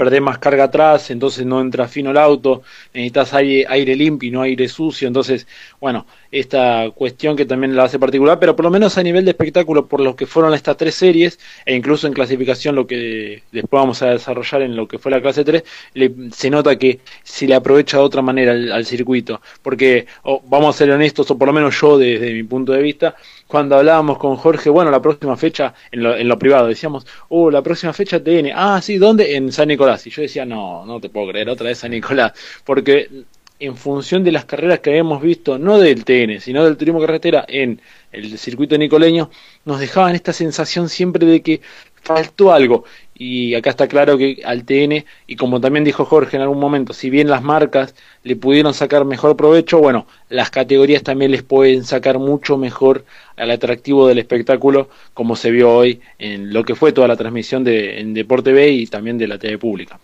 perdés 0.00 0.22
más 0.22 0.38
carga 0.38 0.64
atrás, 0.64 1.10
entonces 1.10 1.44
no 1.44 1.60
entra 1.60 1.86
fino 1.86 2.10
el 2.10 2.16
auto, 2.16 2.62
necesitas 2.94 3.34
aire, 3.34 3.66
aire 3.68 3.94
limpio 3.94 4.30
y 4.30 4.32
no 4.32 4.40
aire 4.40 4.66
sucio, 4.66 5.06
entonces, 5.06 5.46
bueno, 5.78 6.06
esta 6.30 6.90
cuestión 6.94 7.36
que 7.36 7.44
también 7.44 7.74
la 7.74 7.84
hace 7.84 7.98
particular, 7.98 8.38
pero 8.38 8.54
por 8.54 8.64
lo 8.64 8.70
menos 8.70 8.96
a 8.98 9.02
nivel 9.02 9.24
de 9.24 9.32
espectáculo, 9.32 9.86
por 9.86 10.00
lo 10.00 10.14
que 10.14 10.26
fueron 10.26 10.54
estas 10.54 10.76
tres 10.76 10.94
series, 10.94 11.38
e 11.66 11.74
incluso 11.74 12.06
en 12.06 12.12
clasificación, 12.12 12.74
lo 12.74 12.86
que 12.86 13.42
después 13.50 13.80
vamos 13.80 14.02
a 14.02 14.10
desarrollar 14.10 14.62
en 14.62 14.76
lo 14.76 14.86
que 14.86 14.98
fue 14.98 15.10
la 15.10 15.20
clase 15.20 15.44
3, 15.44 15.64
se 16.32 16.50
nota 16.50 16.76
que 16.76 17.00
se 17.22 17.46
le 17.46 17.54
aprovecha 17.54 17.98
de 17.98 18.04
otra 18.04 18.22
manera 18.22 18.52
al, 18.52 18.86
circuito, 18.86 19.40
porque 19.62 20.06
vamos 20.46 20.74
a 20.74 20.78
ser 20.78 20.90
honestos, 20.90 21.30
o 21.30 21.38
por 21.38 21.48
lo 21.48 21.52
menos 21.52 21.80
yo 21.80 21.98
desde 21.98 22.32
mi 22.32 22.42
punto 22.44 22.72
de 22.72 22.82
vista, 22.82 23.16
cuando 23.46 23.76
hablábamos 23.76 24.18
con 24.18 24.36
Jorge, 24.36 24.70
bueno, 24.70 24.90
la 24.90 25.02
próxima 25.02 25.36
fecha, 25.36 25.74
en 25.90 26.02
lo, 26.04 26.16
en 26.16 26.28
lo 26.28 26.38
privado, 26.38 26.68
decíamos, 26.68 27.06
oh, 27.28 27.50
la 27.50 27.62
próxima 27.62 27.92
fecha 27.92 28.22
TN, 28.22 28.52
ah, 28.54 28.80
sí, 28.80 28.96
¿dónde? 28.98 29.34
En 29.34 29.50
San 29.52 29.68
Nicolás. 29.68 30.06
Y 30.06 30.10
yo 30.10 30.22
decía, 30.22 30.44
no, 30.44 30.86
no 30.86 31.00
te 31.00 31.08
puedo 31.08 31.28
creer, 31.28 31.48
otra 31.48 31.66
vez 31.66 31.78
San 31.78 31.90
Nicolás, 31.90 32.32
porque 32.64 33.08
en 33.60 33.76
función 33.76 34.24
de 34.24 34.32
las 34.32 34.46
carreras 34.46 34.80
que 34.80 34.90
habíamos 34.90 35.22
visto, 35.22 35.58
no 35.58 35.78
del 35.78 36.04
TN, 36.04 36.40
sino 36.40 36.64
del 36.64 36.78
turismo 36.78 37.00
carretera 37.00 37.44
en 37.46 37.80
el 38.10 38.38
circuito 38.38 38.76
nicoleño, 38.78 39.30
nos 39.64 39.78
dejaban 39.78 40.14
esta 40.14 40.32
sensación 40.32 40.88
siempre 40.88 41.26
de 41.26 41.42
que 41.42 41.60
faltó 42.02 42.52
algo. 42.52 42.84
Y 43.14 43.54
acá 43.54 43.68
está 43.68 43.86
claro 43.86 44.16
que 44.16 44.40
al 44.46 44.64
TN, 44.64 45.04
y 45.26 45.36
como 45.36 45.60
también 45.60 45.84
dijo 45.84 46.06
Jorge 46.06 46.36
en 46.36 46.42
algún 46.42 46.58
momento, 46.58 46.94
si 46.94 47.10
bien 47.10 47.28
las 47.28 47.42
marcas 47.42 47.94
le 48.22 48.34
pudieron 48.34 48.72
sacar 48.72 49.04
mejor 49.04 49.36
provecho, 49.36 49.78
bueno, 49.78 50.06
las 50.30 50.50
categorías 50.50 51.02
también 51.02 51.30
les 51.30 51.42
pueden 51.42 51.84
sacar 51.84 52.18
mucho 52.18 52.56
mejor 52.56 53.04
al 53.36 53.50
atractivo 53.50 54.08
del 54.08 54.18
espectáculo, 54.18 54.88
como 55.12 55.36
se 55.36 55.50
vio 55.50 55.70
hoy 55.70 56.00
en 56.18 56.52
lo 56.54 56.64
que 56.64 56.74
fue 56.74 56.92
toda 56.92 57.08
la 57.08 57.16
transmisión 57.16 57.62
de 57.62 58.00
en 58.00 58.14
Deporte 58.14 58.52
B 58.52 58.70
y 58.70 58.86
también 58.86 59.18
de 59.18 59.28
la 59.28 59.38
TV 59.38 59.58
pública. 59.58 60.00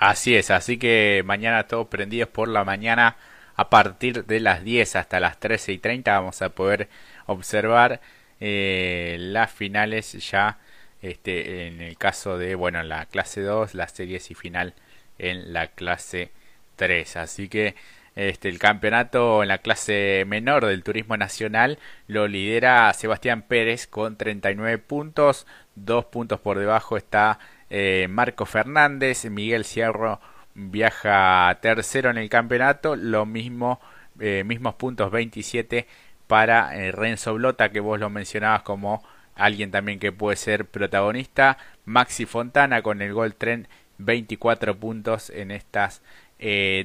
Así 0.00 0.34
es, 0.34 0.50
así 0.50 0.78
que 0.78 1.22
mañana 1.26 1.66
todos 1.66 1.88
prendidos 1.88 2.30
por 2.30 2.48
la 2.48 2.64
mañana 2.64 3.16
a 3.54 3.68
partir 3.68 4.24
de 4.24 4.40
las 4.40 4.64
10 4.64 4.96
hasta 4.96 5.20
las 5.20 5.38
13 5.38 5.72
y 5.72 5.78
30 5.78 6.10
vamos 6.18 6.40
a 6.40 6.48
poder 6.48 6.88
observar 7.26 8.00
eh, 8.40 9.18
las 9.20 9.52
finales 9.52 10.12
ya 10.30 10.56
este, 11.02 11.66
en 11.66 11.82
el 11.82 11.98
caso 11.98 12.38
de, 12.38 12.54
bueno, 12.54 12.82
la 12.82 13.04
clase 13.04 13.42
2, 13.42 13.74
las 13.74 13.92
series 13.92 14.30
y 14.30 14.34
final 14.34 14.72
en 15.18 15.52
la 15.52 15.66
clase 15.68 16.30
3. 16.76 17.16
Así 17.16 17.50
que 17.50 17.74
este, 18.16 18.48
el 18.48 18.58
campeonato 18.58 19.42
en 19.42 19.48
la 19.48 19.58
clase 19.58 20.24
menor 20.26 20.64
del 20.64 20.82
turismo 20.82 21.18
nacional 21.18 21.78
lo 22.06 22.26
lidera 22.26 22.90
Sebastián 22.94 23.42
Pérez 23.42 23.86
con 23.86 24.16
39 24.16 24.78
puntos, 24.78 25.46
dos 25.74 26.06
puntos 26.06 26.40
por 26.40 26.58
debajo 26.58 26.96
está 26.96 27.38
eh, 27.70 28.08
Marco 28.10 28.46
Fernández, 28.46 29.24
Miguel 29.26 29.64
Cierro 29.64 30.20
viaja 30.54 31.56
tercero 31.62 32.10
en 32.10 32.18
el 32.18 32.28
campeonato, 32.28 32.96
lo 32.96 33.26
mismo, 33.26 33.80
eh, 34.18 34.42
mismos 34.44 34.74
puntos 34.74 35.10
27 35.12 35.86
para 36.26 36.76
eh, 36.76 36.92
Renzo 36.92 37.34
Blota 37.34 37.70
que 37.70 37.80
vos 37.80 37.98
lo 38.00 38.10
mencionabas 38.10 38.62
como 38.62 39.04
alguien 39.36 39.70
también 39.70 40.00
que 40.00 40.12
puede 40.12 40.36
ser 40.36 40.66
protagonista, 40.66 41.58
Maxi 41.84 42.26
Fontana 42.26 42.82
con 42.82 43.02
el 43.02 43.12
gol 43.14 43.34
tren 43.34 43.68
24 43.98 44.76
puntos 44.78 45.30
en 45.30 45.50
estas 45.50 46.02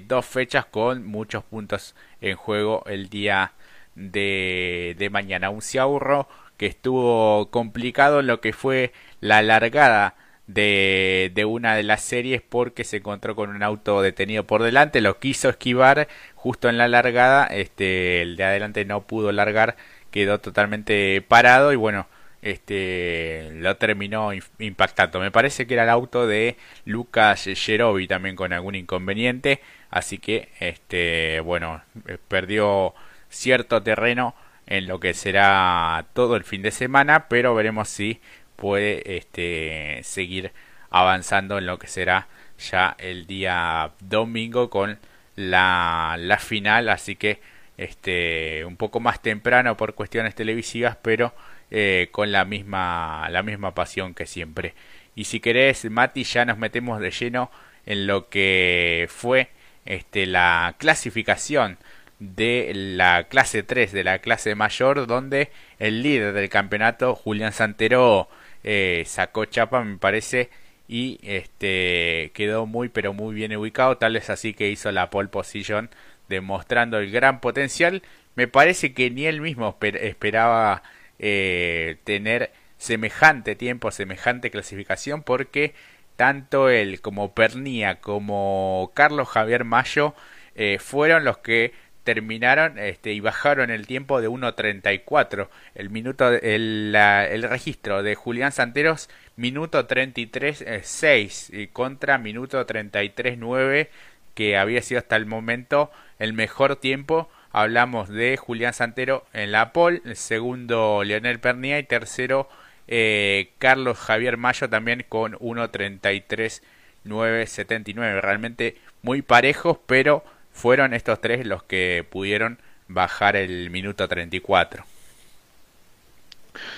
dos 0.08 0.25
fechas 0.25 0.65
con 0.65 1.06
muchos 1.06 1.42
puntos 1.46 1.96
en 2.20 2.36
juego 2.36 2.84
el 2.88 3.10
día 3.10 3.54
de, 3.96 4.96
de 4.98 5.10
mañana. 5.10 5.50
Un 5.50 5.62
Ciaurro 5.62 6.27
que 6.58 6.65
estuvo 6.65 7.50
complicado 7.51 8.20
en 8.20 8.27
lo 8.27 8.42
que 8.42 8.51
fue 8.51 8.92
la 9.22 9.42
largada 9.42 10.15
de, 10.48 11.46
una 11.48 11.75
de 11.75 11.84
las 11.84 12.02
series 12.02 12.42
porque 12.42 12.84
se 12.84 12.98
encontró 12.98 13.36
con 13.36 13.50
un 13.50 13.64
auto 13.64 14.02
detenido 14.02 14.46
por 14.46 14.64
delante, 14.64 15.02
lo 15.02 15.20
quiso 15.20 15.50
esquivar 15.50 16.08
justo 16.36 16.70
en 16.70 16.78
la 16.78 16.88
largada, 16.88 17.48
este, 17.48 18.22
el 18.22 18.38
de 18.38 18.44
adelante 18.44 18.86
no 18.86 19.02
pudo 19.02 19.32
largar, 19.32 19.75
quedó 20.12 20.40
totalmente 20.40 21.22
parado 21.22 21.74
y 21.74 21.75
bueno, 21.75 22.08
este 22.42 23.50
lo 23.56 23.75
terminó 23.78 24.32
impactando. 24.60 25.20
Me 25.20 25.32
parece 25.32 25.66
que 25.66 25.74
era 25.74 25.84
el 25.84 25.90
auto 25.90 26.28
de 26.28 26.58
Lucas 26.86 27.50
Jerobi 27.56 28.08
también 28.08 28.36
con 28.36 28.54
algún 28.54 28.75
inconveniente, 28.75 29.62
así 29.90 30.20
que 30.20 30.50
este 30.60 31.40
bueno, 31.40 31.82
eh, 32.08 32.18
perdió 32.28 32.94
cierto 33.30 33.82
terreno 33.82 34.36
en 34.68 34.88
lo 34.88 35.00
que 35.00 35.14
será 35.14 36.06
todo 36.14 36.36
el 36.36 36.44
fin 36.44 36.62
de 36.62 36.72
semana, 36.72 37.28
pero 37.28 37.56
veremos 37.56 37.90
si 37.90 38.22
puede 38.56 39.18
este 39.18 40.02
seguir 40.04 40.52
avanzando 40.90 41.58
en 41.58 41.66
lo 41.66 41.80
que 41.80 41.88
será 41.88 42.28
ya 42.58 42.96
el 43.00 43.28
día 43.28 43.92
domingo 44.00 44.70
con 44.70 45.00
la, 45.36 46.16
la 46.20 46.38
final, 46.38 46.90
así 46.90 47.16
que 47.16 47.40
este 47.78 48.64
un 48.66 48.78
poco 48.78 49.00
más 49.00 49.22
temprano 49.22 49.76
por 49.78 49.96
cuestiones 49.96 50.36
televisivas, 50.36 50.98
pero 51.02 51.34
eh, 51.72 52.10
con 52.12 52.32
la 52.32 52.46
misma, 52.46 53.28
la 53.30 53.44
misma 53.44 53.74
pasión 53.74 54.14
que 54.14 54.26
siempre. 54.26 54.74
Y 55.16 55.26
si 55.26 55.40
querés, 55.40 55.90
Mati, 55.90 56.24
ya 56.24 56.46
nos 56.46 56.58
metemos 56.58 57.00
de 57.00 57.12
lleno 57.12 57.52
en 57.86 58.08
lo 58.08 58.30
que 58.30 59.08
fue 59.10 59.50
este, 59.86 60.26
la 60.26 60.76
clasificación 60.78 61.78
de 62.20 62.72
la 62.74 63.26
clase 63.26 63.64
3 63.64 63.92
de 63.92 64.04
la 64.04 64.20
clase 64.20 64.56
mayor 64.56 65.06
donde 65.06 65.52
el 65.80 66.02
líder 66.02 66.34
del 66.34 66.50
campeonato 66.50 67.14
Julián 67.14 67.52
Santero 67.52 68.30
eh, 68.67 69.03
sacó 69.05 69.45
chapa 69.45 69.84
me 69.84 69.98
parece 69.98 70.50
y 70.88 71.19
este 71.22 72.31
quedó 72.34 72.65
muy 72.65 72.89
pero 72.89 73.13
muy 73.13 73.36
bien 73.36 73.55
ubicado. 73.55 73.98
Tal 73.98 74.13
vez 74.13 74.29
así 74.31 74.53
que 74.55 74.69
hizo 74.69 74.91
la 74.91 75.12
pole 75.12 75.29
position 75.29 75.89
demostrando 76.29 76.98
el 76.98 77.12
gran 77.12 77.41
potencial. 77.41 78.01
Me 78.36 78.48
parece 78.48 78.93
que 78.93 79.12
ni 79.12 79.27
él 79.27 79.39
mismo 79.39 79.77
esperaba 79.81 80.81
eh, 81.19 81.98
tener 82.05 82.51
semejante 82.77 83.55
tiempo, 83.55 83.91
semejante 83.91 84.50
clasificación, 84.51 85.22
porque 85.24 85.75
tanto 86.15 86.69
él 86.69 87.01
como 87.01 87.34
Pernía 87.34 88.01
como 88.01 88.91
Carlos 88.95 89.27
Javier 89.29 89.63
Mayo 89.63 90.15
eh, 90.55 90.79
fueron 90.79 91.24
los 91.24 91.38
que 91.39 91.74
terminaron 92.06 92.80
este, 92.80 93.12
y 93.12 93.20
bajaron 93.20 93.70
el 93.70 93.86
tiempo 93.86 94.22
de 94.22 94.30
1.34. 94.30 95.50
El 95.76 95.90
minuto, 95.90 96.30
el, 96.30 96.96
el 96.96 97.44
registro 97.44 98.02
de 98.02 98.16
Julián 98.16 98.54
Santeros, 98.54 99.10
minuto 99.36 99.86
33.6 99.86 101.54
y 101.54 101.68
contra 101.68 102.18
minuto 102.18 102.66
33.9 102.66 103.90
que 104.34 104.58
había 104.58 104.82
sido 104.82 105.00
hasta 105.00 105.18
el 105.18 105.26
momento 105.26 105.92
el 106.20 106.34
mejor 106.34 106.76
tiempo 106.78 107.30
hablamos 107.52 108.10
de 108.10 108.38
Julián 108.38 108.74
Santero 108.74 109.26
en 109.34 109.52
la 109.52 109.74
pole, 109.74 110.02
segundo 110.16 111.04
Leonel 111.04 111.40
Pernia 111.40 111.80
y 111.80 111.84
tercero 111.84 112.48
eh, 112.88 113.52
Carlos 113.58 113.98
Javier 113.98 114.38
Mayo 114.38 114.70
también 114.70 115.06
con 115.08 115.34
1.33.979. 115.34 118.22
Realmente 118.22 118.76
muy 119.02 119.22
parejos, 119.22 119.78
pero 119.86 120.24
fueron 120.56 120.94
estos 120.94 121.20
tres 121.20 121.46
los 121.46 121.64
que 121.64 122.06
pudieron 122.10 122.58
bajar 122.88 123.36
el 123.36 123.70
minuto 123.70 124.08
34. 124.08 124.86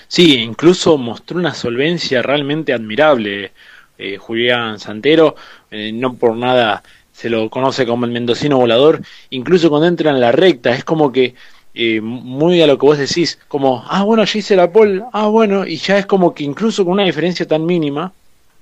Sí, 0.08 0.40
incluso 0.40 0.98
mostró 0.98 1.38
una 1.38 1.54
solvencia 1.54 2.24
realmente 2.24 2.74
admirable 2.74 3.52
eh, 4.00 4.18
Julián 4.18 4.80
Santero, 4.80 5.36
eh, 5.70 5.92
no 5.94 6.16
por 6.16 6.36
nada 6.36 6.84
se 7.12 7.30
lo 7.30 7.50
conoce 7.50 7.86
como 7.86 8.06
el 8.06 8.12
mendocino 8.12 8.58
volador, 8.58 9.02
incluso 9.30 9.70
cuando 9.70 9.88
entra 9.88 10.12
en 10.12 10.20
la 10.20 10.32
recta, 10.32 10.72
es 10.74 10.84
como 10.84 11.12
que 11.12 11.36
eh, 11.74 12.02
muy 12.02 12.62
a 12.62 12.68
lo 12.68 12.78
que 12.80 12.86
vos 12.86 12.98
decís, 12.98 13.40
como, 13.48 13.84
ah, 13.88 14.04
bueno, 14.04 14.24
ya 14.24 14.40
hice 14.40 14.56
la 14.56 14.72
pole, 14.72 15.04
ah, 15.13 15.28
bueno, 15.28 15.66
y 15.68 15.78
ya 15.78 16.00
es 16.00 16.08
como 16.08 16.34
que 16.34 16.44
incluso 16.44 16.84
con 16.84 16.94
una 16.94 17.04
diferencia 17.04 17.48
tan 17.48 17.66
mínima, 17.66 18.12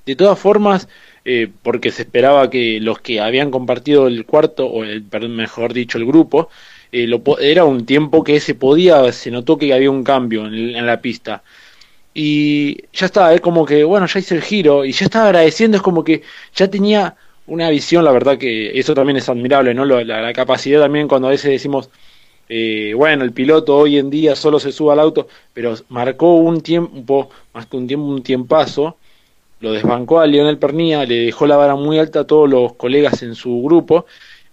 de 0.05 0.15
todas 0.15 0.37
formas, 0.37 0.87
eh, 1.25 1.49
porque 1.63 1.91
se 1.91 2.03
esperaba 2.03 2.49
que 2.49 2.79
los 2.79 2.99
que 2.99 3.19
habían 3.19 3.51
compartido 3.51 4.07
el 4.07 4.25
cuarto, 4.25 4.67
o 4.67 4.83
el, 4.83 5.03
mejor 5.29 5.73
dicho, 5.73 5.97
el 5.97 6.05
grupo, 6.05 6.49
eh, 6.91 7.09
era 7.41 7.65
un 7.65 7.85
tiempo 7.85 8.23
que 8.23 8.39
se 8.39 8.55
podía, 8.55 9.11
se 9.11 9.31
notó 9.31 9.57
que 9.57 9.73
había 9.73 9.91
un 9.91 10.03
cambio 10.03 10.45
en, 10.47 10.75
en 10.75 10.85
la 10.85 11.01
pista. 11.01 11.43
Y 12.13 12.83
ya 12.93 13.07
estaba, 13.07 13.33
es 13.33 13.41
como 13.41 13.65
que, 13.65 13.83
bueno, 13.83 14.07
ya 14.07 14.19
hice 14.19 14.35
el 14.35 14.41
giro, 14.41 14.85
y 14.85 14.91
ya 14.93 15.05
estaba 15.05 15.25
agradeciendo, 15.27 15.77
es 15.77 15.83
como 15.83 16.03
que 16.03 16.21
ya 16.55 16.69
tenía 16.69 17.15
una 17.47 17.69
visión, 17.69 18.03
la 18.05 18.11
verdad 18.11 18.37
que 18.37 18.77
eso 18.79 18.93
también 18.93 19.17
es 19.17 19.29
admirable, 19.29 19.73
¿no? 19.73 19.85
La, 19.85 20.33
capacidad 20.33 20.81
también 20.81 21.07
cuando 21.07 21.27
a 21.27 21.31
veces 21.31 21.51
decimos, 21.51 21.89
eh, 22.49 22.93
bueno, 22.95 23.23
el 23.23 23.33
piloto 23.33 23.77
hoy 23.77 23.97
en 23.97 24.09
día 24.09 24.35
solo 24.35 24.59
se 24.59 24.71
sube 24.71 24.93
al 24.93 24.99
auto, 24.99 25.27
pero 25.53 25.75
marcó 25.89 26.35
un 26.35 26.61
tiempo, 26.61 27.29
más 27.53 27.67
que 27.67 27.77
un 27.77 27.87
tiempo, 27.87 28.05
un 28.07 28.23
tiempazo, 28.23 28.97
lo 29.59 29.71
desbancó 29.71 30.19
a 30.19 30.27
Lionel 30.27 30.57
Pernía, 30.57 31.05
le 31.05 31.25
dejó 31.25 31.47
la 31.47 31.57
vara 31.57 31.75
muy 31.75 31.99
alta 31.99 32.21
a 32.21 32.27
todos 32.27 32.49
los 32.49 32.73
colegas 32.73 33.23
en 33.23 33.35
su 33.35 33.61
grupo, 33.63 34.05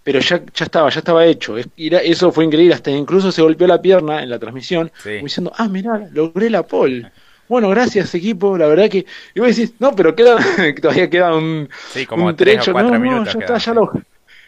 pero 0.03 0.21
ya, 0.21 0.43
ya 0.55 0.65
estaba, 0.65 0.91
ya 0.91 0.99
estaba 0.99 1.25
hecho. 1.27 1.57
Eso 1.77 2.33
fue 2.33 2.45
increíble, 2.45 2.75
hasta 2.75 2.91
incluso 2.91 3.31
se 3.33 3.43
golpeó 3.43 3.67
la 3.67 3.83
pierna 3.83 4.23
en 4.23 4.31
la 4.31 4.39
transmisión, 4.39 4.91
diciendo, 5.23 5.53
ah, 5.57 5.69
mirá, 5.69 6.09
logré 6.13 6.51
la 6.51 6.65
pole 6.65 7.11
bueno, 7.53 7.69
gracias 7.69 8.15
equipo, 8.15 8.57
la 8.57 8.67
verdad 8.67 8.89
que... 8.89 9.05
Y 9.35 9.41
vos 9.41 9.55
decís, 9.55 9.75
no, 9.79 9.95
pero 9.95 10.15
queda, 10.15 10.39
todavía 10.81 11.11
queda 11.11 11.35
un, 11.35 11.69
sí, 11.91 12.07
como 12.07 12.25
un 12.25 12.35
trecho, 12.35 12.73
no, 12.73 12.99
no, 12.99 13.25
ya 13.25 13.39
está, 13.39 13.59
ya 13.59 13.75
lo... 13.75 13.93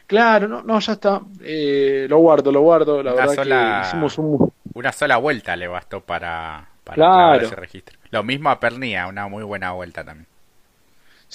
Claro, 0.07 0.49
no, 0.49 0.63
no, 0.63 0.81
ya 0.81 0.95
está, 0.95 1.21
eh, 1.43 2.07
lo 2.09 2.17
guardo, 2.17 2.51
lo 2.51 2.63
guardo, 2.63 3.03
la 3.03 3.13
verdad 3.13 3.83
que 3.83 3.87
hicimos 3.89 4.17
un... 4.17 4.51
Una 4.73 4.91
sola 4.91 5.19
vuelta 5.19 5.55
le 5.55 5.69
bastó 5.69 6.01
para, 6.01 6.67
para 6.83 7.37
ese 7.37 7.55
registro. 7.55 7.99
Lo 8.11 8.23
mismo 8.23 8.49
a 8.49 8.59
Pernía, 8.59 9.07
una 9.07 9.29
muy 9.29 9.45
buena 9.45 9.73
vuelta 9.73 10.03
también. 10.03 10.27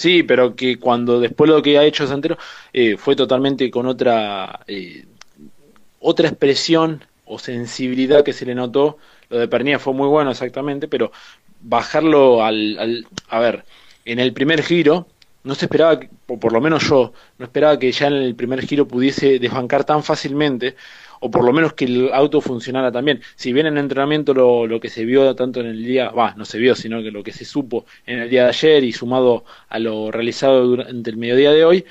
Sí, 0.00 0.22
pero 0.22 0.56
que 0.56 0.78
cuando 0.78 1.20
después 1.20 1.50
lo 1.50 1.60
que 1.60 1.76
ha 1.78 1.84
hecho 1.84 2.06
Santero 2.06 2.38
eh, 2.72 2.96
fue 2.96 3.14
totalmente 3.14 3.70
con 3.70 3.86
otra 3.86 4.60
eh, 4.66 5.04
otra 6.00 6.28
expresión 6.28 7.04
o 7.26 7.38
sensibilidad 7.38 8.24
que 8.24 8.32
se 8.32 8.46
le 8.46 8.54
notó. 8.54 8.98
Lo 9.28 9.38
de 9.38 9.48
Pernía 9.48 9.78
fue 9.78 9.92
muy 9.92 10.08
bueno 10.08 10.30
exactamente, 10.30 10.88
pero 10.88 11.12
bajarlo 11.60 12.42
al, 12.42 13.06
a 13.28 13.40
ver, 13.40 13.64
en 14.06 14.20
el 14.20 14.32
primer 14.32 14.62
giro, 14.62 15.06
no 15.44 15.54
se 15.54 15.66
esperaba, 15.66 16.00
o 16.28 16.40
por 16.40 16.52
lo 16.54 16.62
menos 16.62 16.88
yo, 16.88 17.12
no 17.38 17.44
esperaba 17.44 17.78
que 17.78 17.92
ya 17.92 18.06
en 18.06 18.14
el 18.14 18.34
primer 18.34 18.62
giro 18.66 18.88
pudiese 18.88 19.38
desbancar 19.38 19.84
tan 19.84 20.02
fácilmente, 20.02 20.76
o 21.20 21.30
por 21.30 21.44
lo 21.44 21.52
menos 21.52 21.74
que 21.74 21.84
el 21.84 22.10
auto 22.12 22.40
funcionara 22.40 22.90
también. 22.90 23.20
Si 23.36 23.52
bien 23.52 23.66
en 23.66 23.78
entrenamiento 23.78 24.34
lo, 24.34 24.66
lo 24.66 24.80
que 24.80 24.88
se 24.88 25.04
vio 25.04 25.34
tanto 25.34 25.60
en 25.60 25.66
el 25.66 25.84
día, 25.84 26.10
va, 26.10 26.34
no 26.34 26.44
se 26.44 26.58
vio, 26.58 26.74
sino 26.74 27.02
que 27.02 27.10
lo 27.10 27.22
que 27.22 27.32
se 27.32 27.44
supo 27.44 27.84
en 28.06 28.20
el 28.20 28.30
día 28.30 28.44
de 28.44 28.48
ayer 28.48 28.84
y 28.84 28.92
sumado 28.92 29.44
a 29.68 29.78
lo 29.78 30.10
realizado 30.10 30.66
durante 30.66 31.10
el 31.10 31.16
mediodía 31.16 31.52
de 31.52 31.64
hoy, 31.64 31.84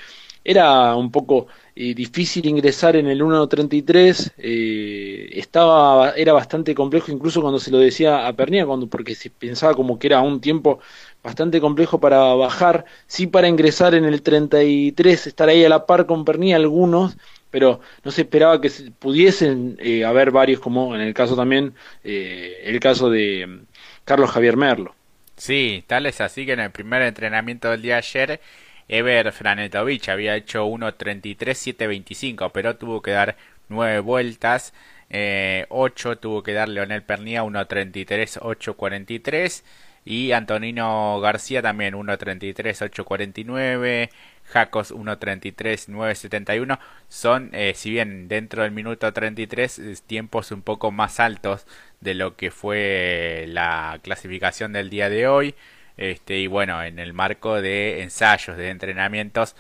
era 0.44 0.96
un 0.96 1.12
poco 1.12 1.48
eh, 1.76 1.94
difícil 1.94 2.46
ingresar 2.46 2.96
en 2.96 3.08
el 3.08 3.22
1.33, 3.22 4.34
eh, 4.38 5.30
estaba, 5.34 6.12
era 6.12 6.34
bastante 6.34 6.74
complejo 6.74 7.12
incluso 7.12 7.42
cuando 7.42 7.60
se 7.60 7.72
lo 7.72 7.78
decía 7.78 8.28
a 8.28 8.34
Pernía, 8.34 8.66
cuando, 8.66 8.88
porque 8.88 9.16
se 9.16 9.30
pensaba 9.30 9.74
como 9.74 10.00
que 10.00 10.08
era 10.08 10.22
un 10.22 10.42
tiempo 10.42 10.80
bastante 11.24 11.60
complejo 11.60 12.00
para 12.00 12.20
bajar, 12.34 12.86
sí 13.08 13.28
para 13.28 13.48
ingresar 13.48 13.96
en 13.96 14.06
el 14.06 14.22
33, 14.22 15.28
estar 15.28 15.50
ahí 15.50 15.64
a 15.64 15.70
la 15.70 15.86
par 15.86 16.06
con 16.06 16.26
Pernía 16.26 16.56
algunos, 16.56 17.18
pero 17.52 17.82
no 18.04 18.12
se 18.12 18.22
esperaba 18.22 18.62
que 18.62 18.72
pudiesen 19.00 19.78
eh, 19.80 20.06
haber 20.06 20.32
varios, 20.32 20.60
como 20.60 20.96
en 20.96 21.02
el 21.02 21.14
caso 21.14 21.36
también, 21.36 21.74
eh, 22.04 22.62
el 22.64 22.80
caso 22.80 23.10
de 23.10 23.48
mm, 23.48 23.60
Carlos 24.06 24.32
Javier 24.32 24.58
Merlo. 24.58 24.96
Sí, 25.36 25.84
tal 25.88 26.06
es 26.06 26.22
así 26.22 26.46
que 26.46 26.54
en 26.54 26.60
el 26.60 26.72
primer 26.72 27.02
entrenamiento 27.02 27.70
del 27.70 27.82
día 27.82 27.96
de 27.96 28.00
ayer 28.00 28.42
Ever 28.90 29.32
Franetovich 29.32 30.10
había 30.10 30.36
hecho 30.36 30.68
1.33.725, 30.68 32.52
pero 32.52 32.76
tuvo 32.76 33.02
que 33.02 33.12
dar 33.12 33.38
9 33.70 34.02
vueltas. 34.02 34.74
Eh, 35.12 35.66
8 35.70 36.18
tuvo 36.18 36.44
que 36.44 36.54
dar 36.54 36.70
Leonel 36.70 37.04
Pernía 37.04 37.44
1.33.843 37.44 39.64
y 40.10 40.32
Antonino 40.32 41.20
García 41.22 41.62
también 41.62 41.94
1.33.849 41.94 44.10
Jacos 44.44 44.92
1.33 44.92 45.88
9.71 45.88 46.80
son 47.08 47.52
eh, 47.54 47.74
si 47.76 47.92
bien 47.92 48.28
dentro 48.28 48.64
del 48.64 48.72
minuto 48.72 49.14
33 49.14 50.02
tiempos 50.08 50.52
un 50.52 50.64
poco 50.64 50.90
más 50.90 51.20
altos 51.20 51.68
de 52.02 52.16
lo 52.16 52.36
que 52.36 52.50
fue 52.50 53.46
la 53.50 54.00
clasificación 54.02 54.74
del 54.74 54.90
día 54.90 55.12
de 55.12 55.28
hoy. 55.28 55.54
Este 55.96 56.40
y 56.40 56.48
bueno 56.48 56.82
en 56.82 56.98
el 56.98 57.14
marco 57.14 57.62
de 57.62 58.02
ensayos 58.02 58.58
de 58.58 58.72
entrenamientos 58.72 59.56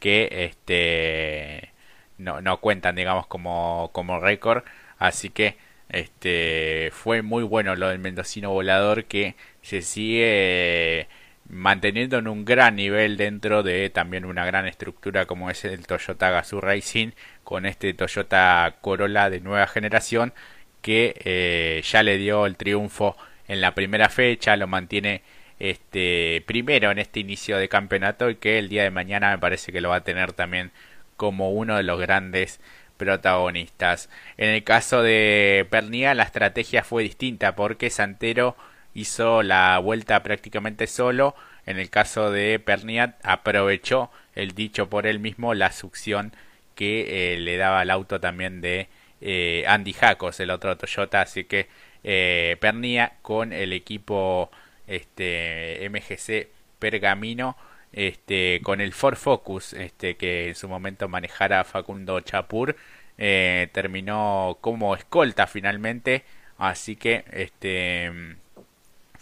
que 0.00 0.28
este 0.44 1.72
no, 2.18 2.42
no 2.42 2.60
cuentan 2.60 2.96
digamos 2.96 3.26
como 3.26 3.88
como 3.94 4.20
récord. 4.20 4.64
Así 4.98 5.30
que 5.30 5.56
este 5.88 6.90
fue 6.92 7.22
muy 7.22 7.42
bueno 7.42 7.74
lo 7.76 7.88
del 7.88 7.98
mendocino 8.00 8.50
volador 8.50 9.04
que 9.04 9.34
se 9.64 9.80
sigue 9.80 11.08
manteniendo 11.48 12.18
en 12.18 12.28
un 12.28 12.44
gran 12.44 12.76
nivel 12.76 13.16
dentro 13.16 13.62
de 13.62 13.88
también 13.88 14.26
una 14.26 14.44
gran 14.44 14.66
estructura 14.66 15.24
como 15.24 15.50
es 15.50 15.64
el 15.64 15.86
Toyota 15.86 16.30
Gazoo 16.30 16.60
Racing 16.60 17.12
con 17.44 17.64
este 17.64 17.94
Toyota 17.94 18.76
Corolla 18.82 19.30
de 19.30 19.40
nueva 19.40 19.66
generación 19.66 20.34
que 20.82 21.14
eh, 21.24 21.82
ya 21.82 22.02
le 22.02 22.18
dio 22.18 22.44
el 22.44 22.56
triunfo 22.56 23.16
en 23.48 23.62
la 23.62 23.74
primera 23.74 24.10
fecha, 24.10 24.56
lo 24.56 24.66
mantiene 24.66 25.22
este 25.58 26.42
primero 26.46 26.90
en 26.90 26.98
este 26.98 27.20
inicio 27.20 27.56
de 27.56 27.68
campeonato 27.68 28.28
y 28.28 28.36
que 28.36 28.58
el 28.58 28.68
día 28.68 28.82
de 28.82 28.90
mañana 28.90 29.30
me 29.30 29.38
parece 29.38 29.72
que 29.72 29.80
lo 29.80 29.88
va 29.88 29.96
a 29.96 30.04
tener 30.04 30.34
también 30.34 30.72
como 31.16 31.52
uno 31.52 31.78
de 31.78 31.84
los 31.84 31.98
grandes 31.98 32.60
protagonistas. 32.98 34.10
En 34.36 34.50
el 34.50 34.62
caso 34.62 35.02
de 35.02 35.66
Pernia 35.70 36.12
la 36.12 36.24
estrategia 36.24 36.84
fue 36.84 37.02
distinta 37.02 37.56
porque 37.56 37.88
Santero 37.88 38.56
hizo 38.94 39.42
la 39.42 39.78
vuelta 39.78 40.22
prácticamente 40.22 40.86
solo. 40.86 41.34
En 41.66 41.78
el 41.78 41.90
caso 41.90 42.30
de 42.30 42.58
Perniat 42.58 43.18
aprovechó 43.22 44.10
el 44.34 44.52
dicho 44.52 44.88
por 44.88 45.06
él 45.06 45.18
mismo 45.18 45.54
la 45.54 45.72
succión 45.72 46.32
que 46.74 47.34
eh, 47.34 47.38
le 47.38 47.56
daba 47.56 47.80
al 47.80 47.90
auto 47.90 48.20
también 48.20 48.60
de 48.60 48.88
eh, 49.20 49.64
Andy 49.66 49.92
Jacos, 49.92 50.40
el 50.40 50.50
otro 50.50 50.76
Toyota. 50.76 51.22
Así 51.22 51.44
que 51.44 51.68
eh, 52.04 52.56
Pernia 52.60 53.14
con 53.22 53.52
el 53.52 53.72
equipo 53.72 54.50
este, 54.86 55.88
MGC 55.90 56.48
Pergamino. 56.78 57.56
Este, 57.92 58.60
con 58.64 58.80
el 58.80 58.92
Ford 58.92 59.14
Focus 59.14 59.72
este, 59.72 60.16
que 60.16 60.48
en 60.48 60.56
su 60.56 60.68
momento 60.68 61.08
manejara 61.08 61.62
Facundo 61.62 62.20
Chapur 62.22 62.74
terminó 63.16 64.58
como 64.60 64.96
escolta 64.96 65.46
finalmente 65.46 66.24
así 66.58 66.96
que 66.96 67.24
este 67.30 68.36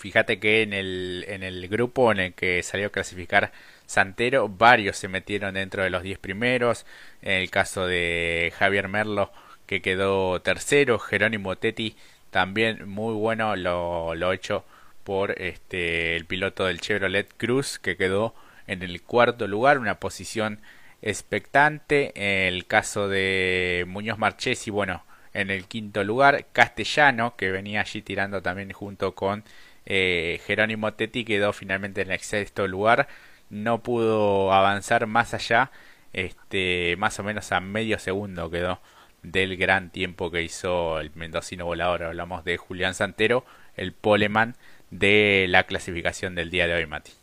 Fíjate 0.03 0.41
que 0.41 0.63
en 0.63 0.73
el, 0.73 1.25
en 1.29 1.45
el 1.45 1.69
grupo 1.69 2.11
en 2.11 2.19
el 2.19 2.35
que 2.35 2.61
salió 2.65 2.89
a 2.89 2.91
clasificar 2.91 3.53
Santero, 3.87 4.49
varios 4.49 4.97
se 4.97 5.07
metieron 5.07 5.55
dentro 5.55 5.85
de 5.85 5.91
los 5.91 6.03
10 6.03 6.19
primeros. 6.19 6.87
En 7.23 7.35
el 7.35 7.51
caso 7.51 7.87
de 7.87 8.53
Javier 8.59 8.89
Merlo, 8.89 9.31
que 9.67 9.81
quedó 9.81 10.43
tercero. 10.43 10.99
Jerónimo 10.99 11.55
Tetti, 11.55 11.95
también 12.31 12.89
muy 12.89 13.15
bueno 13.15 13.55
lo, 13.55 14.17
lo 14.17 14.33
hecho 14.33 14.65
por 15.05 15.41
este, 15.41 16.17
el 16.17 16.25
piloto 16.25 16.65
del 16.65 16.81
Chevrolet 16.81 17.33
Cruz, 17.37 17.79
que 17.79 17.97
quedó 17.97 18.35
en 18.67 18.83
el 18.83 19.03
cuarto 19.03 19.47
lugar, 19.47 19.79
una 19.79 20.01
posición 20.01 20.59
expectante. 21.01 22.11
En 22.17 22.55
el 22.55 22.67
caso 22.67 23.09
de 23.09 23.85
Muñoz 23.87 24.19
Marchesi, 24.19 24.73
bueno, 24.73 25.05
en 25.33 25.51
el 25.51 25.67
quinto 25.67 26.03
lugar. 26.03 26.47
Castellano, 26.53 27.37
que 27.37 27.53
venía 27.53 27.83
allí 27.83 28.03
tirando 28.03 28.43
también 28.43 28.73
junto 28.73 29.15
con 29.15 29.45
eh, 29.87 30.41
Jerónimo 30.47 30.95
Tetti 30.95 31.25
quedó 31.25 31.53
finalmente 31.53 32.03
en 32.03 32.11
el 32.11 32.21
sexto 32.21 32.67
lugar, 32.69 33.09
no 33.51 33.83
pudo 33.83 34.53
avanzar 34.53 35.07
más 35.07 35.35
allá, 35.35 35.71
este, 36.13 36.97
más 36.99 37.19
o 37.19 37.23
menos 37.23 37.53
a 37.53 37.61
medio 37.61 37.99
segundo 37.99 38.51
quedó 38.51 38.81
del 39.23 39.57
gran 39.57 39.91
tiempo 39.91 40.31
que 40.31 40.43
hizo 40.43 41.01
el 41.01 41.11
mendocino 41.15 41.65
volador. 41.65 42.03
Hablamos 42.05 42.45
de 42.45 42.57
Julián 42.57 42.95
Santero, 42.95 43.45
el 43.77 43.93
poleman 43.93 44.57
de 44.91 45.47
la 45.49 45.65
clasificación 45.65 46.35
del 46.35 46.51
día 46.51 46.67
de 46.67 46.75
hoy, 46.75 46.87
Mati. 46.87 47.22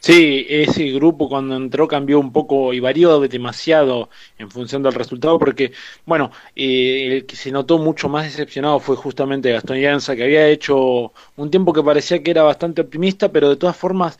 Sí, 0.00 0.46
ese 0.48 0.84
grupo 0.92 1.28
cuando 1.28 1.56
entró 1.56 1.88
cambió 1.88 2.20
un 2.20 2.32
poco 2.32 2.72
y 2.72 2.80
varió 2.80 3.20
demasiado 3.20 4.08
en 4.38 4.50
función 4.50 4.82
del 4.82 4.94
resultado, 4.94 5.38
porque, 5.38 5.72
bueno, 6.06 6.30
eh, 6.54 7.16
el 7.16 7.26
que 7.26 7.34
se 7.36 7.50
notó 7.50 7.78
mucho 7.78 8.08
más 8.08 8.24
decepcionado 8.24 8.78
fue 8.80 8.96
justamente 8.96 9.50
Gastón 9.52 9.78
Llanza, 9.80 10.14
que 10.16 10.24
había 10.24 10.48
hecho 10.48 11.12
un 11.36 11.50
tiempo 11.50 11.72
que 11.72 11.82
parecía 11.82 12.22
que 12.22 12.30
era 12.30 12.42
bastante 12.44 12.80
optimista, 12.80 13.30
pero 13.32 13.48
de 13.50 13.56
todas 13.56 13.76
formas 13.76 14.18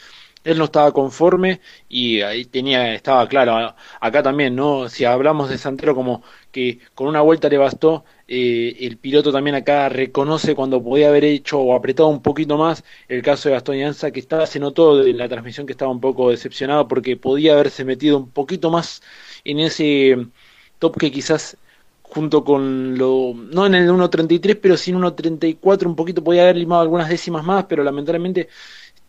él 0.49 0.59
no 0.59 0.65
estaba 0.65 0.93
conforme 0.93 1.61
y 1.89 2.23
ahí 2.23 2.45
tenía, 2.47 2.95
estaba 2.95 3.29
claro, 3.29 3.75
acá 4.01 4.23
también, 4.23 4.57
¿no? 4.57 4.89
Si 4.89 5.05
hablamos 5.05 5.51
de 5.51 5.59
Santero 5.59 5.95
como 5.95 6.23
que 6.51 6.79
con 6.95 7.07
una 7.09 7.21
vuelta 7.21 7.49
le 7.49 7.59
bastó, 7.59 8.05
eh, 8.27 8.77
el 8.81 8.97
piloto 8.99 9.31
también 9.33 9.57
acá 9.57 9.89
reconoce 9.89 10.55
cuando 10.55 10.83
podía 10.83 11.09
haber 11.09 11.25
hecho 11.25 11.59
o 11.61 11.75
apretado 11.75 12.09
un 12.09 12.23
poquito 12.23 12.57
más 12.57 12.83
el 13.09 13.23
caso 13.23 13.49
de 13.49 13.55
Gastón 13.55 13.77
Llanza, 13.77 14.11
que 14.11 14.21
estaba, 14.21 14.47
se 14.47 14.59
notó 14.59 15.05
en 15.07 15.19
la 15.19 15.29
transmisión 15.29 15.67
que 15.67 15.73
estaba 15.73 15.91
un 15.91 16.01
poco 16.01 16.31
decepcionado 16.31 16.89
porque 16.89 17.17
podía 17.17 17.53
haberse 17.55 17.85
metido 17.85 18.17
un 18.19 18.31
poquito 18.31 18.71
más 18.71 19.03
en 19.45 19.61
ese 19.61 20.17
top 20.79 20.99
que 20.99 21.11
quizás 21.11 21.57
junto 22.03 22.43
con 22.45 22.97
lo, 22.97 23.35
no 23.35 23.67
en 23.67 23.75
el 23.75 23.91
1.33, 23.91 24.59
pero 24.61 24.77
sí 24.77 24.91
en 24.91 24.99
1.34, 24.99 25.87
un 25.87 25.97
poquito 25.97 26.25
podía 26.25 26.43
haber 26.43 26.57
limado 26.57 26.83
algunas 26.83 27.09
décimas 27.09 27.45
más, 27.45 27.67
pero 27.67 27.85
lamentablemente 27.85 28.49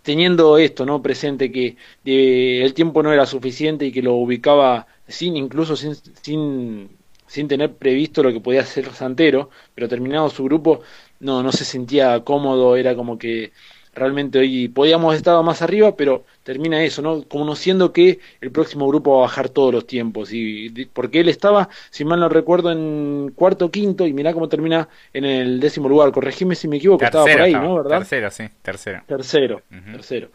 teniendo 0.10 0.58
esto 0.58 0.88
no 0.88 1.04
presente 1.04 1.52
que 1.52 1.78
el 2.04 2.74
tiempo 2.74 3.04
no 3.04 3.14
era 3.14 3.28
suficiente 3.28 3.86
y 3.86 3.92
que 3.92 4.02
lo 4.02 4.16
ubicaba 4.16 4.88
sin 5.08 5.38
incluso 5.38 5.76
sin, 5.76 5.94
sin, 6.24 6.90
sin 7.28 7.48
tener 7.48 7.76
previsto 7.76 8.24
lo 8.24 8.34
que 8.34 8.40
podía 8.40 8.62
hacer 8.62 8.92
Santero 8.92 9.52
pero 9.76 9.88
terminado 9.88 10.32
su 10.32 10.44
grupo 10.46 10.82
no 11.20 11.44
no 11.44 11.52
se 11.52 11.64
sentía 11.64 12.24
cómodo 12.24 12.76
era 12.76 12.96
como 12.96 13.20
que 13.20 13.52
realmente 13.94 14.40
hoy 14.40 14.68
podíamos 14.70 15.08
haber 15.08 15.18
estado 15.18 15.44
más 15.44 15.62
arriba, 15.62 15.96
pero 15.96 16.24
termina 16.44 16.84
eso, 16.84 17.02
¿no? 17.02 17.24
Conociendo 17.24 17.92
que 17.92 18.20
el 18.42 18.52
próximo 18.52 18.88
grupo 18.88 19.14
va 19.14 19.18
a 19.20 19.22
bajar 19.22 19.50
todos 19.50 19.74
los 19.74 19.88
tiempos. 19.88 20.32
y 20.32 20.70
Porque 20.94 21.20
él 21.20 21.30
estaba, 21.30 21.70
si 21.90 22.06
mal 22.06 22.20
no 22.20 22.30
recuerdo, 22.30 22.72
en 22.72 23.32
cuarto 23.36 23.66
o 23.66 23.72
quinto, 23.72 24.08
y 24.08 24.14
mirá 24.14 24.34
cómo 24.34 24.50
termina 24.50 24.88
en 25.14 25.26
el 25.26 25.60
décimo 25.60 25.90
lugar. 25.90 26.12
Corregime 26.12 26.56
si 26.56 26.68
me 26.68 26.78
equivoco, 26.78 27.04
estaba 27.04 27.26
por 27.26 27.42
ahí, 27.42 27.54
¿no? 27.54 27.76
¿Verdad? 27.76 28.00
Tercero, 28.00 28.32
sí, 28.32 28.44
tercero. 28.62 29.04
Tercero, 29.08 29.62
tercero. 29.92 30.30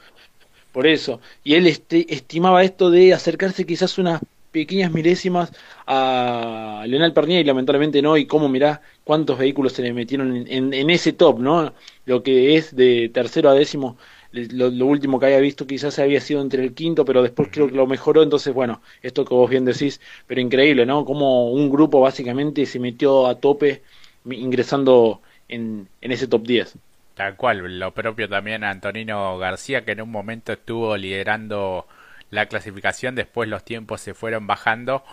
Por 0.73 0.87
eso. 0.89 1.21
Y 1.45 1.55
él 1.55 1.69
este, 1.69 2.13
estimaba 2.13 2.65
esto 2.65 2.91
de 2.91 3.15
acercarse 3.15 3.65
quizás 3.65 3.97
unas 3.99 4.21
pequeñas 4.55 4.93
milésimas 4.93 5.53
a 5.85 6.85
Leonel 6.87 7.13
Pernier 7.13 7.41
y 7.41 7.45
lamentablemente 7.45 8.01
no, 8.01 8.17
y 8.17 8.25
cómo 8.27 8.49
mirá 8.49 8.81
cuántos 9.03 9.37
vehículos 9.37 9.73
se 9.73 9.83
le 9.83 9.93
metieron 9.93 10.47
en, 10.47 10.73
en, 10.73 10.91
ese 10.91 11.13
top, 11.13 11.41
¿no? 11.41 11.75
Lo 12.07 12.23
que 12.23 12.55
es 12.57 12.75
de 12.77 13.11
tercero 13.13 13.51
a 13.51 13.55
décimo, 13.55 13.97
lo, 14.31 14.87
último 14.87 15.19
que 15.19 15.27
había 15.27 15.41
visto 15.41 15.67
quizás 15.67 15.99
había 15.99 16.21
sido 16.21 16.41
entre 16.41 16.63
el 16.63 16.73
quinto, 16.73 17.05
pero 17.05 17.21
después 17.23 17.49
creo 17.51 17.67
que 17.67 17.75
lo 17.75 17.89
mejoró, 17.89 18.23
entonces 18.23 18.55
bueno, 18.55 18.81
esto 19.03 19.25
que 19.25 19.35
vos 19.35 19.51
bien 19.51 19.65
decís, 19.65 20.01
pero 20.29 20.41
increíble, 20.41 20.87
¿no? 20.87 21.05
Como 21.05 21.51
un 21.51 21.69
grupo 21.69 22.01
básicamente 22.01 22.65
se 22.65 22.79
metió 22.79 23.27
a 23.27 23.35
tope 23.41 23.83
ingresando 24.25 25.21
en, 25.49 25.89
en 26.01 26.13
ese 26.13 26.29
top 26.29 26.47
10. 26.47 26.75
Tal 27.17 27.37
cual, 27.37 27.79
lo 27.81 27.93
propio 27.93 28.29
también 28.29 28.63
a 28.63 28.71
Antonino 28.71 29.37
García, 29.39 29.85
que 29.85 29.93
en 29.93 30.03
un 30.03 30.11
momento 30.13 30.53
estuvo 30.53 30.97
liderando 30.97 31.87
la 32.31 32.47
clasificación, 32.47 33.15
después 33.15 33.49
los 33.49 33.65
tiempos 33.65 34.01
se 34.01 34.15
fueron 34.15 34.47
bajando. 34.47 35.05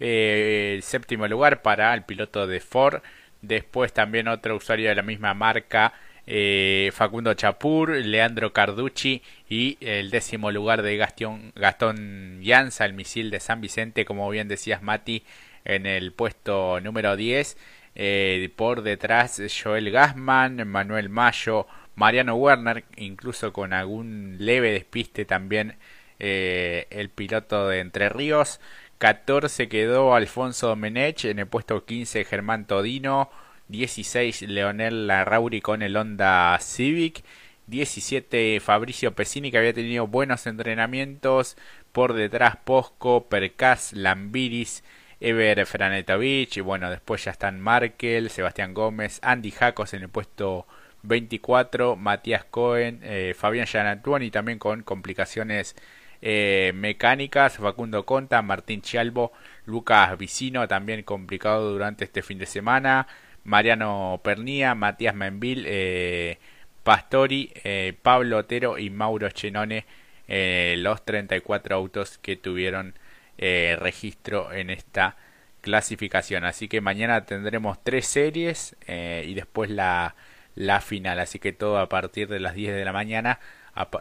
Eh, 0.00 0.74
el 0.76 0.82
séptimo 0.82 1.26
lugar 1.26 1.62
para 1.62 1.92
el 1.94 2.04
piloto 2.04 2.46
de 2.46 2.60
Ford, 2.60 3.02
después 3.42 3.92
también 3.92 4.28
otro 4.28 4.56
usuario 4.56 4.88
de 4.88 4.94
la 4.94 5.02
misma 5.02 5.34
marca, 5.34 5.92
eh, 6.26 6.90
Facundo 6.92 7.32
Chapur, 7.34 7.90
Leandro 7.90 8.52
Carducci 8.52 9.22
y 9.48 9.78
el 9.80 10.10
décimo 10.10 10.50
lugar 10.52 10.82
de 10.82 10.96
Gastón, 10.96 11.52
Gastón 11.56 12.40
Llanza, 12.42 12.84
el 12.84 12.92
misil 12.92 13.30
de 13.30 13.40
San 13.40 13.60
Vicente, 13.60 14.04
como 14.04 14.28
bien 14.28 14.46
decías 14.46 14.82
Mati, 14.82 15.24
en 15.64 15.86
el 15.86 16.12
puesto 16.12 16.80
número 16.80 17.16
10. 17.16 17.56
Eh, 17.94 18.50
por 18.56 18.82
detrás 18.82 19.42
Joel 19.62 19.90
Gassman, 19.90 20.68
Manuel 20.68 21.08
Mayo, 21.08 21.66
Mariano 21.96 22.36
Werner, 22.36 22.84
incluso 22.96 23.52
con 23.52 23.72
algún 23.72 24.36
leve 24.38 24.70
despiste 24.70 25.24
también 25.24 25.76
eh, 26.18 26.86
el 26.90 27.10
piloto 27.10 27.68
de 27.68 27.80
Entre 27.80 28.08
Ríos. 28.08 28.60
14 28.98 29.68
quedó 29.68 30.14
Alfonso 30.14 30.68
Domenech, 30.68 31.24
en 31.24 31.38
el 31.38 31.46
puesto 31.46 31.84
15 31.84 32.24
Germán 32.24 32.66
Todino, 32.66 33.30
16 33.68 34.42
Leonel 34.42 35.06
Larrauri 35.06 35.60
con 35.60 35.82
el 35.82 35.96
Honda 35.96 36.58
Civic, 36.60 37.22
17 37.68 38.60
Fabricio 38.60 39.14
Pesini 39.14 39.50
que 39.50 39.58
había 39.58 39.72
tenido 39.72 40.06
buenos 40.08 40.46
entrenamientos, 40.46 41.56
por 41.92 42.14
detrás 42.14 42.56
Posco, 42.64 43.28
Percas, 43.28 43.92
Lambiris, 43.92 44.82
Ever 45.20 45.64
Franetovich, 45.66 46.56
y 46.56 46.60
bueno, 46.60 46.90
después 46.90 47.24
ya 47.24 47.30
están 47.32 47.60
Markel, 47.60 48.30
Sebastián 48.30 48.74
Gómez, 48.74 49.20
Andy 49.22 49.50
Jacos 49.50 49.94
en 49.94 50.02
el 50.02 50.08
puesto 50.08 50.66
24, 51.02 51.96
Matías 51.96 52.44
Cohen, 52.44 53.00
eh, 53.02 53.34
Fabián 53.36 53.66
Gianantuoni 53.66 54.30
también 54.30 54.58
con 54.58 54.82
complicaciones 54.82 55.76
Eh, 56.20 56.72
mecánicas, 56.74 57.58
Facundo 57.58 58.04
Conta, 58.04 58.42
Martín 58.42 58.82
Chialbo, 58.82 59.32
Lucas 59.66 60.18
Vicino, 60.18 60.66
también 60.66 61.02
complicado 61.04 61.72
durante 61.72 62.04
este 62.04 62.22
fin 62.22 62.38
de 62.38 62.46
semana, 62.46 63.06
Mariano 63.44 64.20
Pernía, 64.24 64.74
Matías 64.74 65.14
Menville, 65.14 65.64
eh, 65.66 66.38
Pastori, 66.82 67.52
eh, 67.64 67.94
Pablo 68.02 68.38
Otero 68.38 68.78
y 68.78 68.90
Mauro 68.90 69.30
Chenone, 69.30 69.86
los 70.28 71.04
34 71.04 71.74
autos 71.76 72.18
que 72.18 72.36
tuvieron 72.36 72.94
registro 73.38 74.52
en 74.52 74.70
esta 74.70 75.16
clasificación. 75.62 76.44
Así 76.44 76.68
que 76.68 76.80
mañana 76.80 77.24
tendremos 77.24 77.82
tres 77.82 78.06
series 78.06 78.76
y 78.86 79.34
después 79.34 79.70
la, 79.70 80.16
la 80.54 80.80
final. 80.80 81.20
Así 81.20 81.38
que 81.38 81.52
todo 81.52 81.78
a 81.78 81.88
partir 81.88 82.28
de 82.28 82.40
las 82.40 82.54
10 82.54 82.74
de 82.74 82.84
la 82.84 82.92
mañana 82.92 83.40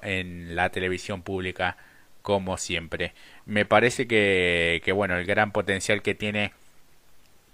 en 0.02 0.56
la 0.56 0.70
televisión 0.70 1.22
pública 1.22 1.78
como 2.28 2.58
siempre. 2.58 3.14
Me 3.46 3.64
parece 3.64 4.06
que, 4.06 4.92
bueno, 4.94 5.16
el 5.16 5.26
gran 5.26 5.54
potencial 5.54 6.02
que 6.02 6.14
tiene 6.14 6.52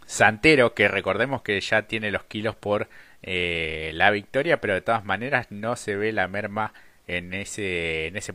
Santero, 0.07 0.73
que 0.73 0.87
recordemos 0.87 1.43
que 1.43 1.61
ya 1.61 1.83
tiene 1.83 2.09
los 2.09 2.23
kilos 2.23 2.55
por 2.55 2.89
eh, 3.21 3.91
la 3.93 4.09
victoria, 4.09 4.59
pero 4.61 4.73
de 4.73 4.81
todas 4.81 5.05
maneras 5.05 5.51
no 5.51 5.75
se 5.75 5.95
ve 5.95 6.11
la 6.11 6.27
merma 6.27 6.73
en 7.05 7.35
ese, 7.35 8.07
en 8.07 8.17
ese. 8.17 8.33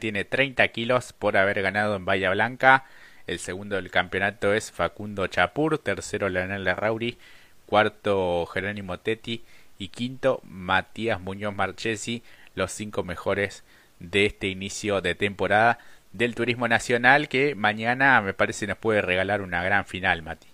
Tiene 0.00 0.24
30 0.24 0.66
kilos 0.68 1.12
por 1.12 1.36
haber 1.36 1.60
ganado 1.60 1.96
en 1.96 2.06
Bahía 2.06 2.30
Blanca. 2.30 2.86
El 3.26 3.38
segundo 3.38 3.76
del 3.76 3.90
campeonato 3.90 4.54
es 4.54 4.72
Facundo 4.72 5.26
Chapur, 5.26 5.76
tercero 5.76 6.30
Leonel 6.30 6.64
Rauri, 6.64 7.18
cuarto 7.66 8.46
Jerónimo 8.46 9.00
Tetti 9.00 9.44
y 9.78 9.88
quinto 9.88 10.40
Matías 10.44 11.20
Muñoz 11.20 11.54
Marchesi, 11.54 12.22
los 12.54 12.72
cinco 12.72 13.04
mejores 13.04 13.64
de 13.98 14.26
este 14.26 14.48
inicio 14.48 15.00
de 15.00 15.14
temporada 15.14 15.78
del 16.12 16.34
turismo 16.34 16.68
nacional 16.68 17.28
que 17.28 17.54
mañana 17.54 18.20
me 18.20 18.34
parece 18.34 18.66
nos 18.66 18.78
puede 18.78 19.02
regalar 19.02 19.42
una 19.42 19.62
gran 19.62 19.84
final, 19.84 20.22
Mati. 20.22 20.46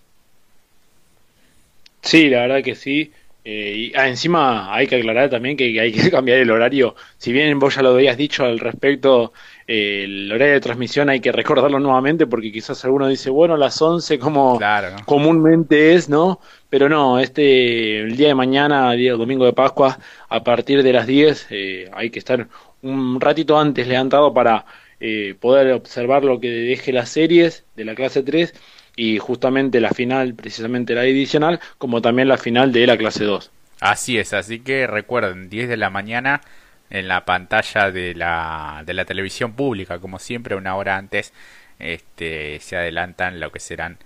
Sí, 2.01 2.29
la 2.29 2.41
verdad 2.41 2.63
que 2.63 2.75
sí. 2.75 3.11
Eh, 3.43 3.91
y 3.91 3.97
ah, 3.97 4.07
encima 4.07 4.71
hay 4.73 4.85
que 4.85 4.97
aclarar 4.97 5.27
también 5.31 5.57
que 5.57 5.79
hay 5.79 5.91
que 5.91 6.09
cambiar 6.11 6.39
el 6.39 6.51
horario. 6.51 6.95
Si 7.17 7.31
bien 7.31 7.57
vos 7.59 7.75
ya 7.75 7.81
lo 7.81 7.89
habías 7.89 8.17
dicho 8.17 8.45
al 8.45 8.59
respecto, 8.59 9.33
eh, 9.67 10.03
el 10.03 10.31
horario 10.31 10.53
de 10.55 10.59
transmisión 10.61 11.09
hay 11.09 11.19
que 11.19 11.31
recordarlo 11.31 11.79
nuevamente 11.79 12.27
porque 12.27 12.51
quizás 12.51 12.83
alguno 12.85 13.07
dice, 13.07 13.29
bueno, 13.29 13.57
las 13.57 13.81
11 13.81 14.19
como 14.19 14.59
comúnmente 15.05 15.95
es, 15.95 16.07
¿no? 16.07 16.39
Pero 16.69 16.87
no, 16.87 17.19
este, 17.19 18.01
el 18.01 18.15
día 18.15 18.29
de 18.29 18.35
mañana, 18.35 18.91
día 18.91 19.13
domingo 19.13 19.45
de 19.45 19.53
Pascua, 19.53 19.97
a 20.29 20.43
partir 20.43 20.83
de 20.83 20.93
las 20.93 21.07
10 21.07 21.47
eh, 21.49 21.89
hay 21.93 22.11
que 22.11 22.19
estar 22.19 22.47
un 22.81 23.19
ratito 23.19 23.59
antes 23.59 23.87
levantado 23.87 24.33
para 24.33 24.65
eh, 24.99 25.35
poder 25.39 25.73
observar 25.73 26.23
lo 26.23 26.39
que 26.39 26.49
deje 26.49 26.91
las 26.93 27.09
series 27.09 27.65
de 27.75 27.85
la 27.85 27.95
clase 27.95 28.23
3 28.23 28.53
y 28.95 29.17
justamente 29.17 29.79
la 29.79 29.91
final, 29.91 30.33
precisamente 30.35 30.93
la 30.93 31.01
adicional, 31.01 31.59
como 31.77 32.01
también 32.01 32.27
la 32.27 32.37
final 32.37 32.71
de 32.71 32.87
la 32.87 32.97
clase 32.97 33.23
2. 33.23 33.51
Así 33.79 34.17
es, 34.17 34.33
así 34.33 34.59
que 34.59 34.85
recuerden, 34.85 35.49
10 35.49 35.69
de 35.69 35.77
la 35.77 35.89
mañana 35.89 36.41
en 36.91 37.07
la 37.07 37.25
pantalla 37.25 37.89
de 37.89 38.13
la, 38.13 38.83
de 38.85 38.93
la 38.93 39.05
televisión 39.05 39.53
pública, 39.53 39.99
como 39.99 40.19
siempre, 40.19 40.55
una 40.55 40.75
hora 40.75 40.97
antes 40.97 41.33
este, 41.79 42.59
se 42.59 42.77
adelantan 42.77 43.39
lo 43.39 43.51
que 43.51 43.59
serán 43.59 43.97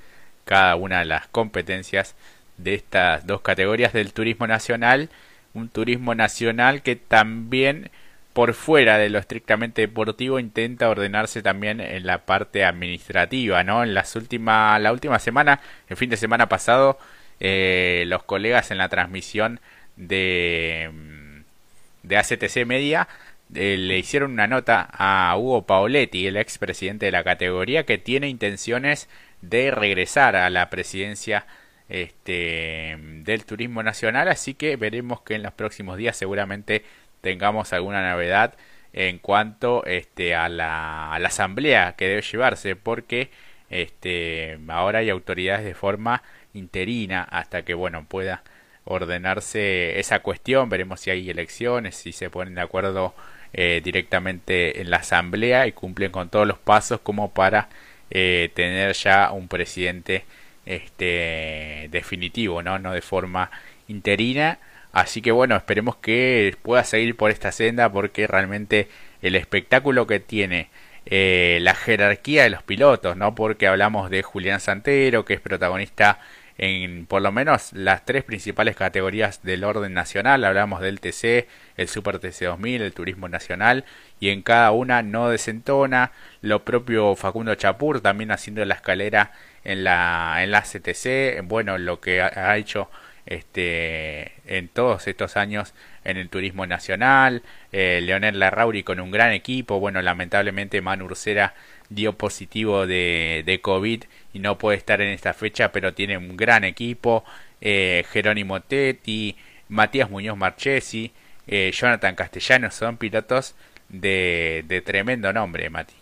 cada 0.46 0.76
una 0.76 1.00
de 1.00 1.06
las 1.06 1.28
competencias 1.28 2.16
de 2.58 2.76
estas 2.76 3.28
dos 3.28 3.42
categorías 3.42 3.92
del 3.92 4.14
turismo 4.14 4.48
nacional, 4.48 5.10
un 5.54 5.68
turismo 5.70 6.16
nacional 6.16 6.84
que 6.84 6.96
también 6.96 7.90
por 8.36 8.54
fuera 8.54 8.98
de 8.98 9.10
lo 9.10 9.18
estrictamente 9.18 9.82
deportivo 9.84 10.40
intenta 10.40 10.90
ordenarse 10.90 11.42
también 11.42 11.80
en 11.80 12.06
la 12.06 12.26
parte 12.26 12.66
administrativa, 12.66 13.64
¿no? 13.64 13.82
En 13.82 13.94
las 13.94 14.14
últimas, 14.18 14.82
la 14.82 14.92
última 14.92 15.20
semana, 15.20 15.62
el 15.88 15.96
fin 15.96 16.10
de 16.10 16.18
semana 16.18 16.50
pasado, 16.50 17.00
eh, 17.40 18.04
los 18.08 18.24
colegas 18.24 18.72
en 18.72 18.78
la 18.78 18.90
transmisión 18.90 19.62
de, 19.96 20.92
mm, 20.94 22.08
de 22.08 22.18
ACTC 22.18 22.66
Media 22.66 23.08
eh, 23.54 23.78
le 23.78 23.98
hicieron 24.00 24.34
una 24.34 24.48
nota 24.48 24.90
a 24.92 25.34
Hugo 25.38 25.66
Paoletti, 25.66 26.28
el 26.28 26.36
expresidente 26.36 27.06
de 27.06 27.14
la 27.14 27.24
categoría, 27.24 27.86
que 27.86 27.98
tiene 27.98 28.28
intenciones 28.28 29.08
de 29.42 29.72
regresar 29.72 30.36
a 30.36 30.50
la 30.50 30.70
presidencia 30.70 31.48
este, 31.88 32.98
del 33.24 33.46
turismo 33.46 33.82
nacional, 33.84 34.28
así 34.28 34.56
que 34.56 34.76
veremos 34.76 35.22
que 35.22 35.36
en 35.36 35.44
los 35.44 35.54
próximos 35.54 35.98
días 35.98 36.18
seguramente 36.18 36.84
tengamos 37.26 37.74
alguna 37.74 38.08
novedad 38.08 38.54
en 38.94 39.18
cuanto 39.18 39.84
este, 39.86 40.36
a, 40.36 40.48
la, 40.48 41.12
a 41.12 41.18
la 41.18 41.28
asamblea 41.30 41.96
que 41.98 42.08
debe 42.08 42.22
llevarse, 42.22 42.76
porque 42.76 43.32
este, 43.72 44.60
ahora 44.68 45.00
hay 45.00 45.10
autoridades 45.10 45.66
de 45.66 45.74
forma 45.74 46.22
interina 46.54 47.24
hasta 47.24 47.64
que 47.64 47.74
bueno 47.74 48.06
pueda 48.08 48.44
ordenarse 48.86 50.00
esa 50.00 50.20
cuestión. 50.20 50.70
Veremos 50.70 51.02
si 51.02 51.10
hay 51.10 51.28
elecciones, 51.30 51.96
si 51.96 52.12
se 52.12 52.30
ponen 52.30 52.54
de 52.54 52.62
acuerdo 52.62 53.16
eh, 53.54 53.82
directamente 53.84 54.80
en 54.82 54.92
la 54.92 54.98
asamblea 54.98 55.66
y 55.66 55.72
cumplen 55.72 56.12
con 56.12 56.30
todos 56.30 56.46
los 56.48 56.60
pasos 56.60 57.00
como 57.02 57.34
para 57.34 57.70
eh, 58.12 58.52
tener 58.54 58.94
ya 58.94 59.32
un 59.32 59.48
presidente 59.48 60.26
este 60.68 61.88
definitivo, 61.92 62.62
no, 62.62 62.78
no 62.78 62.94
de 62.94 63.02
forma 63.02 63.50
interina 63.88 64.60
Así 64.96 65.22
que 65.22 65.34
bueno, 65.34 65.58
esperemos 65.58 65.98
que 65.98 66.56
pueda 66.62 66.86
seguir 66.86 67.18
por 67.18 67.30
esta 67.30 67.52
senda 67.52 67.92
porque 67.92 68.28
realmente 68.28 68.88
el 69.22 69.36
espectáculo 69.36 70.08
que 70.08 70.22
tiene 70.22 70.70
eh, 71.06 71.60
la 71.62 71.76
jerarquía 71.76 72.44
de 72.44 72.50
los 72.50 72.64
pilotos, 72.64 73.18
¿no? 73.18 73.36
Porque 73.36 73.68
hablamos 73.68 74.10
de 74.10 74.24
Julián 74.24 74.62
Santero, 74.62 75.26
que 75.26 75.34
es 75.34 75.42
protagonista 75.42 76.20
en 76.58 77.08
por 77.08 77.22
lo 77.22 77.34
menos 77.34 77.74
las 77.74 78.06
tres 78.06 78.24
principales 78.24 78.78
categorías 78.78 79.44
del 79.44 79.66
orden 79.66 79.94
nacional. 79.94 80.46
Hablamos 80.46 80.80
del 80.80 81.02
TC, 81.02 81.50
el 81.76 81.90
Super 81.90 82.20
TC 82.20 82.46
2000, 82.46 82.82
el 82.82 82.94
Turismo 82.94 83.28
Nacional, 83.28 83.84
y 84.22 84.30
en 84.30 84.44
cada 84.44 84.72
una 84.72 85.02
no 85.02 85.28
desentona. 85.28 86.14
Lo 86.42 86.64
propio 86.64 87.18
Facundo 87.18 87.54
Chapur 87.56 88.00
también 88.00 88.32
haciendo 88.32 88.64
la 88.64 88.76
escalera 88.76 89.34
en 89.66 89.84
la, 89.84 90.38
en 90.42 90.52
la 90.52 90.62
CTC. 90.62 91.42
Bueno, 91.44 91.78
lo 91.78 92.00
que 92.00 92.22
ha 92.22 92.56
hecho 92.56 92.90
este, 93.26 94.34
en 94.46 94.68
todos 94.68 95.08
estos 95.08 95.38
años 95.38 95.74
en 96.04 96.18
el 96.18 96.30
turismo 96.30 96.66
nacional. 96.66 97.42
Eh, 97.72 98.02
Leonel 98.04 98.40
Larrauri 98.40 98.84
con 98.84 99.00
un 99.00 99.12
gran 99.12 99.32
equipo. 99.32 99.80
Bueno, 99.80 100.02
lamentablemente 100.02 100.82
Manu 100.82 101.06
Ursera 101.06 101.54
dio 101.90 102.14
positivo 102.14 102.88
de, 102.88 103.60
COVID 103.62 104.04
y 104.34 104.40
no 104.40 104.58
puede 104.58 104.78
estar 104.78 105.02
en 105.02 105.10
esta 105.10 105.34
fecha, 105.34 105.72
pero 105.72 105.94
tiene 105.94 106.18
un 106.18 106.38
gran 106.38 106.64
equipo. 106.64 107.24
Eh, 107.62 108.06
Jerónimo 108.12 108.62
Tetti, 108.62 109.36
Matías 109.70 110.10
Muñoz 110.10 110.38
Marchesi, 110.38 111.12
eh, 111.48 111.72
Jonathan 111.74 112.16
Castellanos 112.16 112.74
son 112.76 112.98
pilotos 112.98 113.56
de, 113.90 114.64
de 114.68 114.82
tremendo 114.82 115.32
nombre, 115.32 115.70
Mati. 115.70 115.94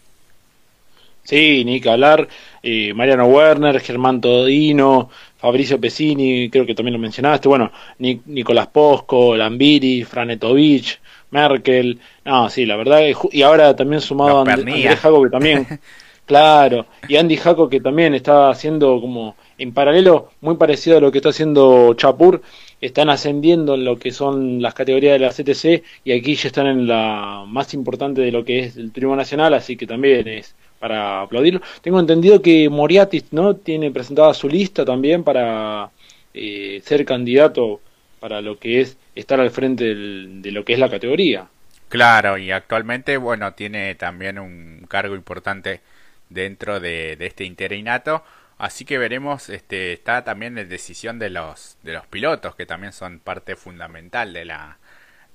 Sí, 1.24 1.64
ni 1.64 1.80
que 1.80 1.90
hablar. 1.90 2.28
Eh, 2.62 2.94
Mariano 2.94 3.26
Werner, 3.28 3.80
Germán 3.80 4.20
Todino, 4.20 5.10
Fabricio 5.44 5.78
Pesini, 5.78 6.50
creo 6.50 6.66
que 6.66 6.74
también 6.74 6.94
lo 6.94 7.00
mencionaste. 7.00 7.50
Bueno, 7.50 7.70
Nicolás 7.98 8.68
Posco, 8.68 9.36
Lambiri, 9.36 10.06
Franetovich, 10.06 11.02
Merkel. 11.32 12.00
No, 12.24 12.50
sí, 12.50 12.66
la 12.66 12.78
verdad. 12.78 13.02
Y 13.30 13.42
ahora 13.42 13.76
también 13.76 14.00
sumado 14.00 14.38
a 14.38 14.54
Andrés 14.54 14.98
Jaco, 15.02 15.22
que 15.24 15.30
también. 15.30 15.68
claro. 16.26 16.86
Y 17.10 17.18
Andy 17.18 17.36
Jaco, 17.36 17.68
que 17.68 17.82
también 17.82 18.16
está 18.16 18.52
haciendo 18.52 19.02
como 19.02 19.36
en 19.58 19.74
paralelo, 19.74 20.32
muy 20.42 20.56
parecido 20.58 20.98
a 20.98 21.02
lo 21.02 21.12
que 21.12 21.20
está 21.20 21.30
haciendo 21.30 21.94
Chapur. 21.96 22.42
Están 22.82 23.10
ascendiendo 23.10 23.76
en 23.76 23.86
lo 23.86 23.98
que 23.98 24.12
son 24.12 24.62
las 24.62 24.74
categorías 24.74 25.14
de 25.14 25.20
la 25.20 25.30
CTC 25.30 25.84
y 26.04 26.12
aquí 26.12 26.36
ya 26.36 26.48
están 26.48 26.68
en 26.68 26.88
la 26.88 27.46
más 27.48 27.74
importante 27.74 28.22
de 28.22 28.32
lo 28.32 28.44
que 28.44 28.60
es 28.60 28.78
el 28.78 28.92
turismo 28.92 29.16
nacional, 29.16 29.54
así 29.54 29.78
que 29.78 29.88
también 29.88 30.28
es 30.28 30.56
para 30.80 31.22
aplaudirlo. 31.22 31.62
Tengo 31.82 32.00
entendido 32.00 32.42
que 32.42 32.70
Moriatis 32.70 33.32
no 33.32 33.56
tiene 33.56 33.90
presentada 33.92 34.34
su 34.34 34.50
lista 34.50 34.84
también 34.84 35.24
para 35.24 35.92
eh, 36.34 36.82
ser 36.84 37.06
candidato 37.06 37.80
para 38.20 38.42
lo 38.42 38.58
que 38.58 38.82
es 38.82 38.98
estar 39.16 39.40
al 39.40 39.52
frente 39.52 39.96
de 39.96 40.52
lo 40.52 40.66
que 40.66 40.74
es 40.74 40.80
la 40.80 40.90
categoría. 40.90 41.48
Claro, 41.90 42.38
y 42.38 42.52
actualmente, 42.52 43.18
bueno, 43.18 43.54
tiene 43.54 43.94
también 43.96 44.40
un 44.40 44.86
cargo 44.90 45.14
importante 45.14 45.82
dentro 46.30 46.80
de, 46.80 47.16
este 47.20 47.44
interinato. 47.44 48.24
Así 48.58 48.86
que 48.86 48.98
veremos, 48.98 49.50
este, 49.50 49.94
está 49.94 50.24
también 50.24 50.56
la 50.56 50.64
decisión 50.64 51.20
de 51.20 51.30
los, 51.30 51.78
de 51.84 51.94
los 51.94 52.06
pilotos, 52.08 52.56
que 52.56 52.66
también 52.66 52.94
son 52.94 53.20
parte 53.20 53.56
fundamental 53.56 54.34
de 54.34 54.46
la, 54.46 54.78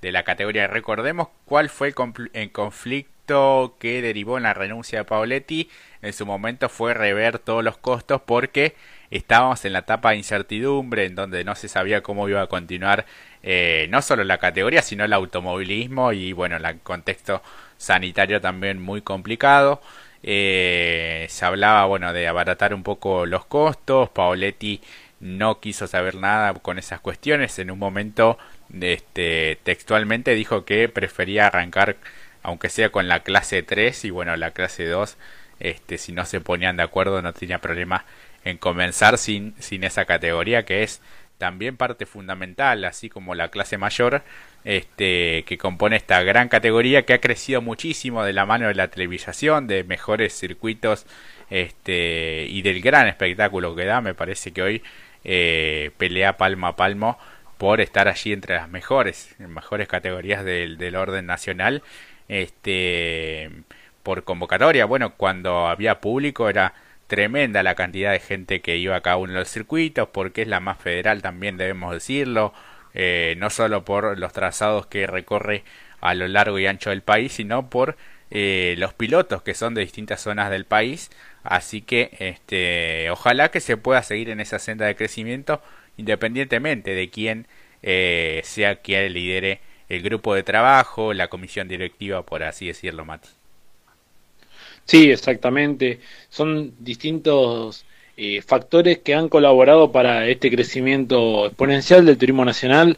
de 0.01 0.11
la 0.11 0.23
categoría. 0.23 0.67
Recordemos 0.67 1.29
cuál 1.45 1.69
fue 1.69 1.93
el 2.33 2.51
conflicto 2.51 3.75
que 3.79 4.01
derivó 4.01 4.37
en 4.37 4.43
la 4.43 4.53
renuncia 4.53 4.99
de 4.99 5.05
Paoletti. 5.05 5.69
En 6.01 6.13
su 6.13 6.25
momento 6.25 6.69
fue 6.69 6.93
rever 6.93 7.39
todos 7.39 7.63
los 7.63 7.77
costos 7.77 8.21
porque 8.25 8.75
estábamos 9.11 9.63
en 9.65 9.73
la 9.73 9.79
etapa 9.79 10.11
de 10.11 10.17
incertidumbre 10.17 11.05
en 11.05 11.15
donde 11.15 11.43
no 11.43 11.55
se 11.55 11.67
sabía 11.67 12.01
cómo 12.01 12.29
iba 12.29 12.41
a 12.41 12.47
continuar 12.47 13.05
eh, 13.43 13.87
no 13.89 14.01
solo 14.01 14.23
la 14.23 14.37
categoría 14.37 14.81
sino 14.81 15.03
el 15.03 15.13
automovilismo 15.13 16.11
y 16.13 16.31
bueno 16.33 16.57
el 16.57 16.79
contexto 16.81 17.41
sanitario 17.77 18.39
también 18.39 18.79
muy 18.79 19.01
complicado 19.01 19.81
eh, 20.23 21.25
se 21.29 21.45
hablaba 21.45 21.85
bueno 21.85 22.13
de 22.13 22.27
abaratar 22.27 22.73
un 22.73 22.83
poco 22.83 23.25
los 23.25 23.45
costos. 23.45 24.09
Paoletti 24.09 24.81
no 25.19 25.59
quiso 25.59 25.87
saber 25.87 26.15
nada 26.15 26.53
con 26.53 26.79
esas 26.79 26.99
cuestiones. 27.01 27.59
En 27.59 27.71
un 27.71 27.79
momento 27.79 28.37
este 28.81 29.59
textualmente 29.63 30.33
dijo 30.35 30.65
que 30.65 30.89
prefería 30.89 31.47
arrancar 31.47 31.97
aunque 32.43 32.69
sea 32.69 32.91
con 32.91 33.07
la 33.07 33.21
clase 33.21 33.63
3 33.63 34.05
y 34.05 34.09
bueno 34.11 34.35
la 34.37 34.51
clase 34.51 34.85
2 34.85 35.17
este 35.59 35.97
si 35.97 36.13
no 36.13 36.25
se 36.25 36.39
ponían 36.39 36.77
de 36.77 36.83
acuerdo 36.83 37.21
no 37.21 37.33
tenía 37.33 37.59
problema 37.59 38.05
en 38.45 38.57
comenzar 38.57 39.17
sin, 39.17 39.55
sin 39.59 39.83
esa 39.83 40.05
categoría 40.05 40.65
que 40.65 40.83
es 40.83 41.01
también 41.39 41.77
parte 41.77 42.05
fundamental, 42.05 42.85
así 42.85 43.09
como 43.09 43.33
la 43.33 43.49
clase 43.49 43.77
mayor, 43.79 44.21
este, 44.65 45.43
que 45.47 45.57
compone 45.57 45.95
esta 45.95 46.21
gran 46.21 46.49
categoría 46.49 47.05
que 47.05 47.13
ha 47.13 47.21
crecido 47.21 47.61
muchísimo 47.61 48.23
de 48.23 48.33
la 48.33 48.45
mano 48.45 48.67
de 48.67 48.75
la 48.75 48.89
televisación, 48.89 49.65
de 49.65 49.83
mejores 49.83 50.37
circuitos 50.37 51.07
este, 51.49 52.45
y 52.47 52.61
del 52.61 52.81
gran 52.81 53.07
espectáculo 53.07 53.75
que 53.75 53.85
da. 53.85 54.01
Me 54.01 54.13
parece 54.13 54.51
que 54.51 54.61
hoy 54.61 54.83
eh, 55.23 55.91
pelea 55.97 56.37
palmo 56.37 56.67
a 56.67 56.75
palmo 56.75 57.17
por 57.57 57.81
estar 57.81 58.07
allí 58.07 58.33
entre 58.33 58.55
las 58.55 58.69
mejores, 58.69 59.35
mejores 59.39 59.87
categorías 59.87 60.43
del, 60.45 60.77
del 60.77 60.95
orden 60.95 61.25
nacional. 61.25 61.81
Este, 62.27 63.49
por 64.03 64.23
convocatoria, 64.23 64.85
bueno, 64.85 65.13
cuando 65.15 65.67
había 65.67 66.01
público 66.01 66.49
era 66.49 66.73
tremenda 67.09 67.63
la 67.63 67.75
cantidad 67.75 68.11
de 68.13 68.19
gente 68.19 68.61
que 68.61 68.77
iba 68.77 68.95
a 68.95 69.01
cada 69.01 69.17
uno 69.17 69.33
de 69.33 69.39
los 69.39 69.49
circuitos, 69.49 70.07
porque 70.09 70.43
es 70.43 70.47
la 70.47 70.59
más 70.61 70.77
federal 70.77 71.21
también 71.21 71.57
debemos 71.57 71.91
decirlo, 71.93 72.53
eh, 72.93 73.35
no 73.39 73.49
solo 73.49 73.83
por 73.83 74.17
los 74.17 74.31
trazados 74.31 74.85
que 74.87 75.07
recorre 75.07 75.63
a 76.01 76.13
lo 76.13 76.27
largo 76.27 76.59
y 76.59 76.67
ancho 76.67 76.91
del 76.91 77.01
país, 77.01 77.33
sino 77.33 77.69
por 77.69 77.97
eh, 78.31 78.75
los 78.77 78.93
pilotos 78.93 79.41
que 79.41 79.55
son 79.55 79.73
de 79.73 79.81
distintas 79.81 80.21
zonas 80.21 80.51
del 80.51 80.65
país, 80.65 81.09
así 81.43 81.81
que 81.81 82.11
este, 82.19 83.09
ojalá 83.09 83.49
que 83.49 83.59
se 83.59 83.75
pueda 83.75 84.03
seguir 84.03 84.29
en 84.29 84.39
esa 84.39 84.59
senda 84.59 84.85
de 84.85 84.95
crecimiento 84.95 85.61
independientemente 85.97 86.91
de 86.91 87.09
quién 87.09 87.47
eh, 87.81 88.41
sea 88.43 88.77
quien 88.77 89.11
lidere 89.13 89.61
el 89.89 90.03
grupo 90.03 90.35
de 90.35 90.43
trabajo, 90.43 91.13
la 91.13 91.27
comisión 91.29 91.67
directiva, 91.67 92.23
por 92.25 92.43
así 92.43 92.67
decirlo, 92.67 93.03
Mati. 93.05 93.38
Sí, 94.89 95.11
exactamente. 95.11 95.99
Son 96.29 96.73
distintos 96.79 97.85
eh, 98.17 98.41
factores 98.41 98.97
que 98.99 99.13
han 99.13 99.29
colaborado 99.29 99.91
para 99.91 100.27
este 100.27 100.49
crecimiento 100.49 101.45
exponencial 101.45 102.07
del 102.07 102.17
turismo 102.17 102.43
nacional. 102.43 102.97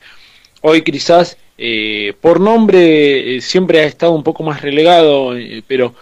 Hoy 0.62 0.84
quizás 0.84 1.38
eh, 1.58 2.14
por 2.22 2.40
nombre 2.40 3.36
eh, 3.36 3.42
siempre 3.42 3.82
ha 3.82 3.84
estado 3.84 4.14
un 4.14 4.24
poco 4.24 4.42
más 4.42 4.62
relegado, 4.62 5.34
pero 5.68 5.94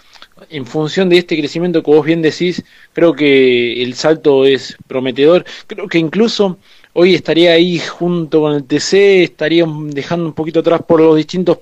en 0.51 0.67
función 0.67 1.09
de 1.09 1.17
este 1.17 1.35
crecimiento 1.39 1.81
que 1.81 1.89
vos 1.89 2.05
bien 2.05 2.21
decís, 2.21 2.63
creo 2.93 3.13
que 3.15 3.81
el 3.81 3.95
salto 3.95 4.45
es 4.45 4.77
prometedor. 4.87 5.43
Creo 5.65 5.87
que 5.87 5.97
incluso 5.97 6.59
hoy 6.93 7.15
estaría 7.15 7.53
ahí 7.53 7.79
junto 7.79 8.41
con 8.41 8.53
el 8.53 8.63
TC, 8.65 9.23
estaría 9.23 9.65
dejando 9.67 10.27
un 10.27 10.33
poquito 10.33 10.59
atrás 10.59 10.81
por 10.87 11.01
los 11.01 11.17
distintos 11.17 11.57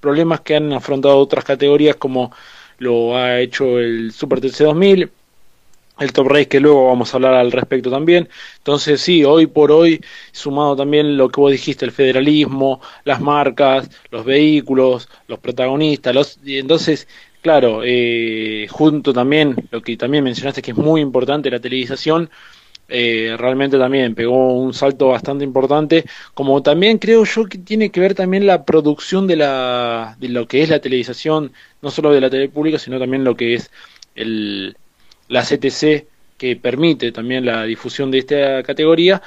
problemas 0.00 0.40
que 0.40 0.56
han 0.56 0.72
afrontado 0.72 1.18
otras 1.18 1.44
categorías 1.44 1.94
como 1.94 2.32
lo 2.78 3.16
ha 3.16 3.40
hecho 3.40 3.78
el 3.78 4.12
Super 4.12 4.40
TC 4.40 4.64
2000, 4.64 5.10
el 5.98 6.12
Top 6.12 6.28
Race 6.28 6.48
que 6.48 6.60
luego 6.60 6.86
vamos 6.88 7.12
a 7.12 7.16
hablar 7.16 7.34
al 7.34 7.52
respecto 7.52 7.90
también. 7.90 8.28
Entonces 8.58 9.00
sí, 9.00 9.24
hoy 9.24 9.46
por 9.46 9.72
hoy, 9.72 10.00
sumado 10.32 10.76
también 10.76 11.16
lo 11.16 11.28
que 11.28 11.40
vos 11.40 11.52
dijiste, 11.52 11.84
el 11.84 11.92
federalismo, 11.92 12.80
las 13.04 13.20
marcas, 13.20 13.90
los 14.10 14.24
vehículos, 14.24 15.08
los 15.28 15.38
protagonistas, 15.38 16.14
los, 16.14 16.38
entonces, 16.44 17.08
claro, 17.40 17.80
eh, 17.84 18.66
junto 18.70 19.12
también, 19.12 19.56
lo 19.70 19.82
que 19.82 19.96
también 19.96 20.24
mencionaste 20.24 20.62
que 20.62 20.72
es 20.72 20.76
muy 20.76 21.00
importante, 21.00 21.50
la 21.50 21.60
televisación, 21.60 22.30
eh, 22.88 23.34
realmente 23.38 23.78
también 23.78 24.14
pegó 24.14 24.54
un 24.54 24.72
salto 24.74 25.08
bastante 25.08 25.44
importante, 25.44 26.04
como 26.34 26.62
también 26.62 26.98
creo 26.98 27.24
yo 27.24 27.46
que 27.46 27.58
tiene 27.58 27.90
que 27.90 28.00
ver 28.00 28.14
también 28.14 28.46
la 28.46 28.64
producción 28.64 29.26
de, 29.26 29.36
la, 29.36 30.16
de 30.20 30.28
lo 30.28 30.46
que 30.46 30.62
es 30.62 30.68
la 30.68 30.80
televisación, 30.80 31.52
no 31.82 31.90
solo 31.90 32.12
de 32.12 32.20
la 32.20 32.30
tele 32.30 32.48
pública, 32.48 32.78
sino 32.78 32.98
también 32.98 33.24
lo 33.24 33.36
que 33.36 33.54
es 33.54 33.70
el, 34.14 34.76
la 35.28 35.42
CTC, 35.42 36.06
que 36.38 36.56
permite 36.56 37.12
también 37.12 37.44
la 37.46 37.64
difusión 37.64 38.10
de 38.10 38.18
esta 38.18 38.62
categoría, 38.62 39.22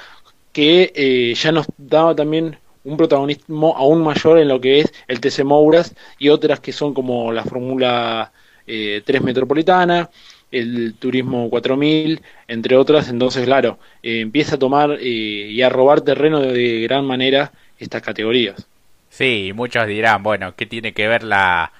que 0.52 0.92
eh, 0.94 1.34
ya 1.34 1.52
nos 1.52 1.66
daba 1.76 2.14
también 2.14 2.58
un 2.84 2.96
protagonismo 2.96 3.76
aún 3.76 4.02
mayor 4.02 4.38
en 4.38 4.48
lo 4.48 4.60
que 4.60 4.80
es 4.80 4.92
el 5.06 5.20
TC 5.20 5.44
Mouras 5.44 5.94
y 6.18 6.28
otras 6.30 6.60
que 6.60 6.72
son 6.72 6.94
como 6.94 7.32
la 7.32 7.44
Fórmula 7.44 8.32
3 8.66 9.04
eh, 9.06 9.20
Metropolitana, 9.20 10.08
el 10.50 10.94
Turismo 10.98 11.48
4000, 11.50 12.22
entre 12.48 12.76
otras. 12.76 13.08
Entonces, 13.08 13.44
claro, 13.44 13.78
eh, 14.02 14.20
empieza 14.20 14.56
a 14.56 14.58
tomar 14.58 14.98
eh, 15.00 15.04
y 15.50 15.62
a 15.62 15.68
robar 15.68 16.00
terreno 16.00 16.40
de, 16.40 16.80
gran 16.82 17.04
manera 17.04 17.52
estas 17.78 18.02
categorías. 18.02 18.66
Sí, 19.08 19.52
muchos 19.54 19.86
dirán, 19.86 20.22
bueno, 20.22 20.54
¿qué 20.54 20.66
tiene 20.66 20.92
que 20.92 21.08
ver 21.08 21.24
la, 21.24 21.72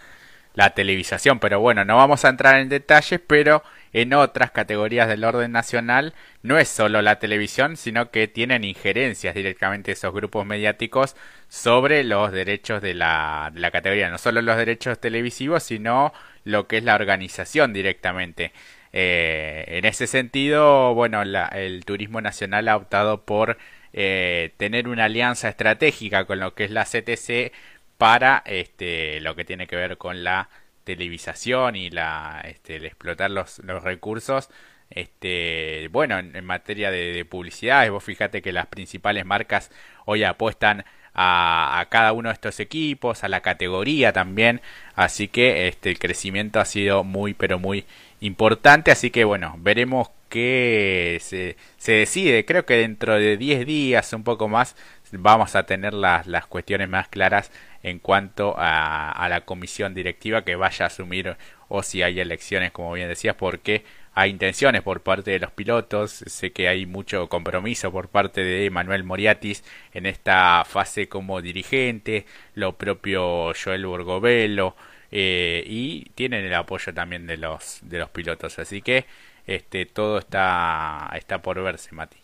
la 0.55 0.71
televisación? 0.71 1.39
Pero 1.39 1.61
bueno, 1.61 1.85
no 1.85 1.97
vamos 1.97 2.25
a 2.25 2.29
entrar 2.29 2.61
en 2.61 2.69
detalles, 2.69 3.21
pero 3.25 3.63
en 3.93 4.15
otras 4.15 4.51
categorías 4.51 5.09
del 5.09 5.25
orden 5.25 5.53
nacional 5.53 6.15
no 6.43 6.59
es 6.59 6.69
solo 6.69 7.03
la 7.03 7.19
televisión, 7.19 7.77
sino 7.77 8.11
que 8.11 8.29
tienen 8.29 8.65
injerencias 8.65 9.35
directamente 9.35 9.93
esos 9.93 10.13
grupos 10.15 10.47
mediáticos 10.47 11.17
sobre 11.49 12.05
los 12.05 12.33
derechos 12.33 12.83
de 12.83 12.95
la, 12.95 13.51
de 13.53 13.61
la 13.61 13.71
categoría, 13.71 14.11
no 14.11 14.19
solo 14.19 14.43
los 14.43 14.57
derechos 14.57 15.01
televisivos, 15.01 15.65
sino 15.65 16.13
lo 16.45 16.67
que 16.67 16.79
es 16.79 16.85
la 16.85 16.95
organización 16.95 17.73
directamente. 17.73 18.53
Eh, 18.93 19.65
en 19.69 19.85
ese 19.85 20.07
sentido, 20.07 20.95
bueno, 20.95 21.23
el 21.23 21.85
turismo 21.85 22.21
nacional 22.21 22.69
ha 22.69 22.77
optado 22.77 23.25
por 23.25 23.59
eh, 23.93 24.53
tener 24.57 24.89
una 24.89 25.05
alianza 25.05 25.49
estratégica 25.49 26.25
con 26.25 26.41
lo 26.41 26.55
que 26.55 26.65
es 26.65 26.71
la 26.71 26.85
CTC 26.85 27.53
para 27.99 28.43
este, 28.47 29.21
lo 29.21 29.37
que 29.37 29.45
tiene 29.45 29.67
que 29.67 29.77
ver 29.77 29.99
con 29.99 30.25
la 30.25 30.49
televisación 30.85 31.77
y 31.77 31.91
la 31.91 32.43
este, 32.45 32.77
el 32.77 32.87
explotar 32.87 33.31
los, 33.31 33.59
los 33.61 33.83
recursos 33.83 34.49
este 34.91 35.89
bueno 35.93 36.19
en, 36.19 36.45
materia 36.45 36.91
de, 36.91 37.13
de 37.13 37.25
publicidad 37.25 37.89
vos 37.91 38.03
fíjate 38.03 38.43
que 38.43 38.53
las 38.53 38.67
principales 38.67 39.25
marcas 39.25 39.71
hoy 40.07 40.25
apuestan 40.25 40.85
a, 41.15 41.87
cada 41.91 42.13
uno 42.13 42.29
de 42.29 42.35
estos 42.35 42.61
equipos, 42.61 43.25
a 43.25 43.29
la 43.29 43.41
categoría 43.41 44.13
también, 44.13 44.61
así 44.95 45.29
que 45.29 45.69
este 45.69 45.91
el 45.91 45.99
crecimiento 45.99 46.61
ha 46.61 46.65
sido 46.65 47.05
muy 47.05 47.35
pero 47.35 47.59
muy 47.59 47.85
importante, 48.21 48.91
así 48.91 49.11
que 49.11 49.25
bueno, 49.25 49.57
veremos 49.59 50.11
qué 50.29 51.19
se, 51.21 51.57
se 51.77 51.93
decide, 51.93 52.45
creo 52.45 52.65
que 52.67 52.77
dentro 52.77 53.15
de 53.15 53.37
10 53.37 53.67
días, 53.67 54.13
un 54.13 54.25
poco 54.25 54.49
más, 54.49 54.77
vamos 55.13 55.57
a 55.57 55.65
tener 55.65 55.93
las, 55.95 56.27
las 56.27 56.47
cuestiones 56.47 56.89
más 56.89 57.09
claras 57.09 57.51
en 57.83 57.99
cuanto 57.99 58.55
a, 58.59 59.11
a 59.11 59.29
la 59.29 59.43
comisión 59.43 59.95
directiva 59.95 60.45
que 60.45 60.57
vaya 60.57 60.85
a 60.85 60.89
asumir 60.89 61.37
o 61.69 61.83
si 61.83 62.03
hay 62.03 62.21
elecciones, 62.21 62.73
como 62.73 62.93
bien 62.93 63.09
decías, 63.09 63.35
porque 63.37 63.85
hay 64.15 64.31
intenciones 64.31 64.83
por 64.83 65.03
parte 65.03 65.31
de 65.31 65.39
los 65.39 65.51
pilotos, 65.53 66.11
sé 66.27 66.53
que 66.53 66.69
hay 66.69 66.87
mucho 66.87 67.29
compromiso 67.29 67.93
por 67.93 68.09
parte 68.09 68.43
de 68.43 68.71
Manuel 68.71 69.05
Moriatis 69.05 69.65
en 69.95 70.07
esta 70.07 70.65
fase 70.65 71.09
como 71.09 71.41
dirigente, 71.41 72.27
lo 72.55 72.73
propio 72.77 73.53
Joel 73.55 73.87
Borgovelo 73.87 74.75
eh, 75.13 75.65
y 75.67 76.11
tienen 76.15 76.45
el 76.45 76.55
apoyo 76.55 76.93
también 76.95 77.27
de 77.27 77.37
los 77.37 77.81
de 77.83 77.99
los 77.99 78.11
pilotos, 78.11 78.59
así 78.59 78.83
que 78.83 79.07
este 79.47 79.87
todo 79.87 80.19
está 80.19 81.11
está 81.17 81.41
por 81.43 81.63
verse, 81.63 81.95
Mati. 81.95 82.19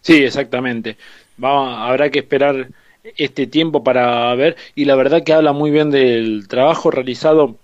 Sí, 0.00 0.24
exactamente. 0.24 0.96
Habrá 1.40 2.10
que 2.10 2.20
esperar 2.20 2.68
este 3.16 3.46
tiempo 3.46 3.82
para 3.84 4.34
ver 4.34 4.56
y 4.74 4.84
la 4.84 4.96
verdad 4.96 5.22
que 5.24 5.32
habla 5.32 5.52
muy 5.52 5.70
bien 5.70 5.90
del 5.90 6.46
trabajo 6.48 6.90
realizado 6.90 7.56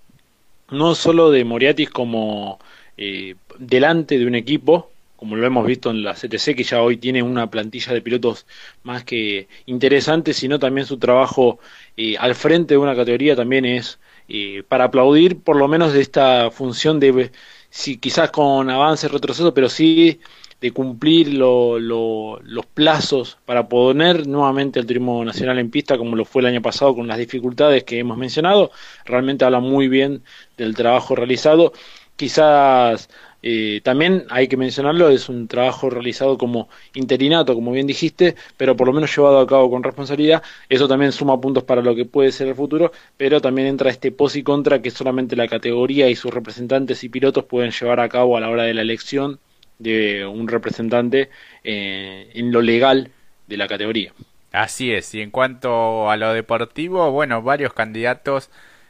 no 0.71 0.95
solo 0.95 1.31
de 1.31 1.45
Moriatis 1.45 1.89
como 1.89 2.59
eh, 2.97 3.35
delante 3.57 4.17
de 4.17 4.25
un 4.25 4.35
equipo, 4.35 4.91
como 5.15 5.35
lo 5.35 5.45
hemos 5.45 5.65
visto 5.65 5.91
en 5.91 6.03
la 6.03 6.13
CTC, 6.13 6.55
que 6.55 6.63
ya 6.63 6.81
hoy 6.81 6.97
tiene 6.97 7.21
una 7.23 7.49
plantilla 7.49 7.93
de 7.93 8.01
pilotos 8.01 8.45
más 8.83 9.03
que 9.03 9.47
interesante, 9.65 10.33
sino 10.33 10.59
también 10.59 10.87
su 10.87 10.97
trabajo 10.97 11.59
eh, 11.97 12.15
al 12.17 12.35
frente 12.35 12.75
de 12.75 12.77
una 12.77 12.95
categoría 12.95 13.35
también 13.35 13.65
es 13.65 13.99
eh, 14.29 14.63
para 14.67 14.85
aplaudir, 14.85 15.39
por 15.39 15.55
lo 15.57 15.67
menos 15.67 15.91
de 15.93 16.01
esta 16.01 16.51
función 16.51 16.99
de, 16.99 17.31
si 17.69 17.97
quizás 17.97 18.31
con 18.31 18.69
avance, 18.69 19.07
retroceso, 19.07 19.53
pero 19.53 19.69
sí 19.69 20.19
de 20.61 20.71
cumplir 20.71 21.33
los 21.33 22.65
plazos 22.73 23.37
para 23.45 23.67
poner 23.69 24.27
nuevamente 24.27 24.79
el 24.79 24.85
turismo 24.85 25.23
nacional 25.23 25.59
en 25.59 25.71
pista 25.71 25.97
como 25.97 26.15
lo 26.15 26.25
fue 26.25 26.41
el 26.41 26.47
año 26.47 26.61
pasado 26.61 26.95
con 26.95 27.07
las 27.07 27.17
dificultades 27.17 27.83
que 27.83 27.99
hemos 27.99 28.17
mencionado, 28.17 28.71
realmente 29.05 29.45
habla 29.45 29.59
muy 29.59 29.87
bien 29.87 30.23
del 30.57 30.75
trabajo 30.75 31.15
realizado. 31.15 31.73
Quizás 32.15 33.09
eh, 33.41 33.79
también 33.83 34.25
hay 34.29 34.49
que 34.49 34.57
mencionarlo, 34.57 35.09
es 35.09 35.29
un 35.29 35.47
trabajo 35.47 35.89
realizado 35.89 36.37
como 36.37 36.67
interinato, 36.93 37.55
como 37.55 37.71
bien 37.71 37.87
dijiste, 37.87 38.35
pero 38.57 38.75
por 38.75 38.87
lo 38.87 38.93
menos 38.93 39.15
llevado 39.15 39.39
a 39.39 39.47
cabo 39.47 39.69
con 39.71 39.83
responsabilidad. 39.83 40.43
Eso 40.67 40.87
también 40.87 41.11
suma 41.13 41.39
puntos 41.39 41.63
para 41.63 41.81
lo 41.81 41.95
que 41.95 42.05
puede 42.05 42.31
ser 42.33 42.47
el 42.49 42.55
futuro, 42.55 42.91
pero 43.17 43.39
también 43.41 43.67
entra 43.67 43.89
este 43.89 44.11
pos 44.11 44.35
y 44.35 44.43
contra 44.43 44.81
que 44.81 44.91
solamente 44.91 45.35
la 45.35 45.47
categoría 45.47 46.09
y 46.09 46.15
sus 46.15 46.33
representantes 46.33 47.03
y 47.03 47.09
pilotos 47.09 47.45
pueden 47.45 47.71
llevar 47.71 47.99
a 48.01 48.09
cabo 48.09 48.35
a 48.37 48.41
la 48.41 48.49
hora 48.49 48.63
de 48.63 48.73
la 48.73 48.81
elección 48.81 49.39
de 49.79 50.25
un 50.25 50.47
representante 50.47 51.29
eh, 51.63 52.29
en 52.33 52.51
lo 52.51 52.61
legal 52.61 53.11
de 53.47 53.57
la 53.57 53.67
categoría. 53.67 54.13
Así 54.51 54.91
es, 54.91 55.13
y 55.13 55.21
en 55.21 55.31
cuanto 55.31 56.09
a 56.09 56.17
lo 56.17 56.33
deportivo, 56.33 57.11
bueno, 57.11 57.41
varios 57.41 57.73
candidatos 57.73 58.49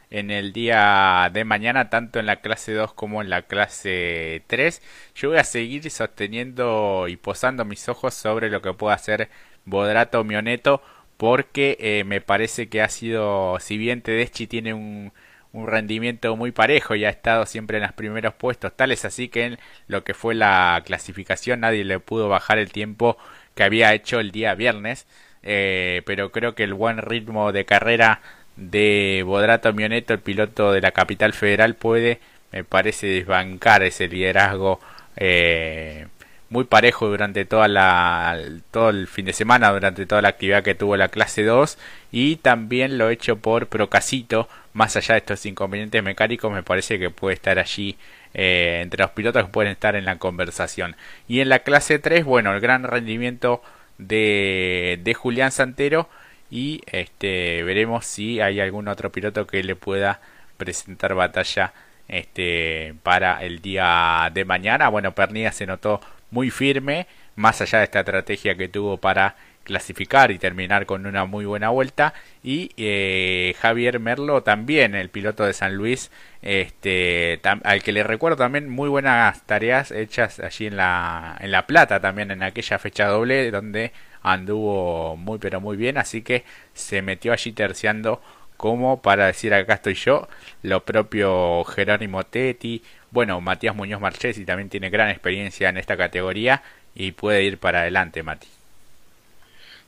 en 0.10 0.32
el 0.32 0.54
día 0.54 1.30
de 1.34 1.44
mañana, 1.46 1.90
tanto 1.90 2.20
en 2.20 2.26
la 2.26 2.38
clase 2.38 2.74
2 2.74 2.94
como 2.94 3.22
en 3.22 3.30
la 3.30 3.44
clase 3.44 4.44
3. 4.48 4.82
Yo 5.16 5.30
voy 5.30 5.38
a 5.38 5.44
seguir 5.44 5.90
sosteniendo 5.92 7.08
y 7.08 7.18
posando 7.18 7.66
mis 7.66 7.88
ojos 7.90 8.14
sobre 8.14 8.50
lo 8.50 8.62
que 8.62 8.74
puede 8.74 8.96
hacer 8.96 9.30
Bodrato 9.66 10.24
Mioneto, 10.24 10.82
porque 11.18 11.78
eh, 11.80 12.04
me 12.06 12.22
parece 12.22 12.70
que 12.70 12.82
ha 12.82 12.90
sido, 12.90 13.60
si 13.60 13.78
bien 13.78 14.02
Tedeschi 14.02 14.48
tiene 14.48 14.74
un, 14.74 15.12
un 15.54 15.68
rendimiento 15.68 16.36
muy 16.36 16.52
parejo 16.52 16.96
y 16.96 17.06
ha 17.06 17.10
estado 17.10 17.46
siempre 17.46 17.78
en 17.78 17.84
los 17.84 17.94
primeros 17.94 18.34
puestos, 18.36 18.76
tal 18.76 18.92
es 18.92 19.06
así 19.06 19.30
que 19.30 19.46
en 19.46 19.60
lo 19.88 20.04
que 20.04 20.14
fue 20.14 20.36
la 20.36 20.82
clasificación 20.86 21.62
nadie 21.62 21.84
le 21.84 22.00
pudo 22.00 22.30
bajar 22.30 22.60
el 22.60 22.72
tiempo 22.72 23.18
que 23.56 23.64
había 23.64 23.94
hecho 23.94 24.20
el 24.20 24.32
día 24.32 24.56
viernes, 24.56 25.08
eh, 25.44 26.02
pero 26.06 26.32
creo 26.32 26.56
que 26.56 26.64
el 26.64 26.74
buen 26.74 27.00
ritmo 27.00 27.52
de 27.52 27.66
carrera 27.66 28.22
de 28.56 29.24
Bodrato 29.26 29.74
Mioneto, 29.74 30.14
el 30.14 30.20
piloto 30.20 30.72
de 30.72 30.82
la 30.82 30.92
capital 30.92 31.34
federal, 31.34 31.76
puede, 31.76 32.20
me 32.52 32.64
parece, 32.64 33.08
desbancar 33.08 33.84
ese 33.84 34.08
liderazgo 34.08 34.80
eh, 35.16 36.08
muy 36.50 36.64
parejo 36.64 37.08
durante 37.08 37.46
toda 37.46 37.68
la, 37.68 38.40
todo 38.72 38.90
el 38.90 39.08
fin 39.08 39.26
de 39.26 39.34
semana, 39.34 39.72
durante 39.72 40.06
toda 40.06 40.22
la 40.22 40.30
actividad 40.30 40.64
que 40.64 40.76
tuvo 40.76 40.98
la 40.98 41.10
clase 41.10 41.44
2 41.44 41.78
y 42.12 42.38
también 42.38 42.98
lo 42.98 43.10
hecho 43.10 43.38
por 43.38 43.68
Procasito, 43.68 44.50
más 44.74 44.96
allá 44.96 45.14
de 45.16 45.20
estos 45.20 45.46
inconvenientes 45.46 46.02
mecánicos, 46.04 46.52
me 46.52 46.64
parece 46.64 47.00
que 47.00 47.10
puede 47.10 47.36
estar 47.36 47.60
allí 47.60 47.98
eh, 48.34 48.80
entre 48.82 49.04
los 49.04 49.12
pilotos 49.12 49.46
que 49.46 49.52
pueden 49.52 49.72
estar 49.72 49.96
en 49.96 50.06
la 50.06 50.18
conversación. 50.18 50.96
Y 51.28 51.42
en 51.42 51.50
la 51.50 51.60
clase 51.60 52.00
3, 52.00 52.26
bueno, 52.26 52.54
el 52.54 52.62
gran 52.62 52.84
rendimiento 52.84 53.62
de, 53.98 55.00
de 55.04 55.14
Julián 55.14 55.52
Santero 55.52 56.10
y 56.52 56.82
este 56.88 57.64
veremos 57.64 58.06
si 58.06 58.42
hay 58.42 58.60
algún 58.60 58.88
otro 58.88 59.12
piloto 59.12 59.46
que 59.46 59.64
le 59.64 59.76
pueda 59.76 60.20
presentar 60.58 61.14
batalla 61.14 61.74
este 62.08 62.96
para 63.04 63.44
el 63.44 63.62
día 63.62 64.30
de 64.34 64.46
mañana. 64.46 64.90
Bueno, 64.90 65.14
Pernilla 65.14 65.52
se 65.52 65.68
notó 65.68 66.02
muy 66.32 66.50
firme, 66.52 67.08
más 67.36 67.62
allá 67.62 67.80
de 67.80 67.86
esta 67.86 68.00
estrategia 68.00 68.56
que 68.56 68.68
tuvo 68.68 68.98
para 68.98 69.36
clasificar 69.64 70.32
y 70.32 70.40
terminar 70.40 70.86
con 70.86 71.06
una 71.06 71.26
muy 71.26 71.46
buena 71.46 71.70
vuelta. 71.70 72.14
Y 72.44 72.72
eh, 72.78 73.56
Javier 73.60 74.00
Merlo 74.00 74.42
también 74.42 74.96
el 74.96 75.10
piloto 75.10 75.46
de 75.46 75.54
San 75.54 75.76
Luis 75.76 76.12
este 76.42 77.40
al 77.44 77.84
que 77.84 77.92
le 77.92 78.04
recuerdo 78.04 78.38
también 78.38 78.70
muy 78.70 78.90
buenas 78.90 79.44
tareas 79.46 79.92
hechas 79.92 80.40
allí 80.40 80.68
en 80.68 80.78
la 80.78 81.38
en 81.40 81.52
la 81.52 81.68
plata 81.68 82.00
también 82.00 82.32
en 82.32 82.44
aquella 82.44 82.80
fecha 82.80 83.08
doble 83.08 83.52
donde 83.52 83.92
anduvo 84.24 85.16
muy 85.18 85.38
pero 85.38 85.62
muy 85.62 85.78
bien, 85.78 85.98
así 85.98 86.22
que 86.22 86.44
se 86.74 87.02
metió 87.02 87.34
allí 87.34 87.52
terciando 87.52 88.22
como 88.58 89.02
para 89.02 89.28
decir 89.28 89.54
acá 89.54 89.76
estoy 89.76 89.94
yo, 89.94 90.28
lo 90.64 90.84
propio 90.84 91.64
Jerónimo 91.64 92.24
Tetti, 92.26 92.84
bueno, 93.12 93.42
Matías 93.42 93.76
Muñoz 93.76 94.02
Marchesi 94.02 94.46
también 94.46 94.70
tiene 94.70 94.90
gran 94.90 95.10
experiencia 95.10 95.70
en 95.70 95.78
esta 95.78 95.98
categoría 95.98 96.64
y 96.96 97.12
puede 97.12 97.44
ir 97.44 97.58
para 97.58 97.82
adelante, 97.82 98.24
Mati. 98.24 98.48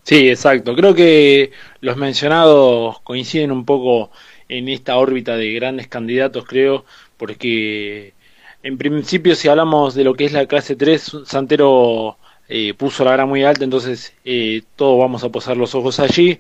Sí, 0.03 0.30
exacto. 0.30 0.76
Creo 0.76 0.95
que 0.95 1.51
los 1.80 1.97
mencionados 1.97 2.99
coinciden 3.01 3.51
un 3.51 3.65
poco 3.65 4.11
en 4.49 4.67
esta 4.69 4.97
órbita 4.97 5.38
de 5.38 5.53
grandes 5.53 5.88
candidatos, 5.88 6.45
creo, 6.45 6.86
porque 7.17 8.13
en 8.63 8.78
principio 8.78 9.36
si 9.36 9.47
hablamos 9.47 9.95
de 9.95 10.03
lo 10.03 10.13
que 10.15 10.26
es 10.26 10.34
la 10.34 10.47
clase 10.47 10.76
3, 10.76 11.17
Santero 11.26 12.17
eh, 12.49 12.74
puso 12.74 13.03
la 13.05 13.11
vara 13.11 13.26
muy 13.26 13.43
alta, 13.43 13.63
entonces 13.63 14.13
eh, 14.26 14.63
todos 14.76 14.99
vamos 14.99 15.24
a 15.24 15.30
posar 15.30 15.57
los 15.57 15.76
ojos 15.76 15.99
allí. 15.99 16.39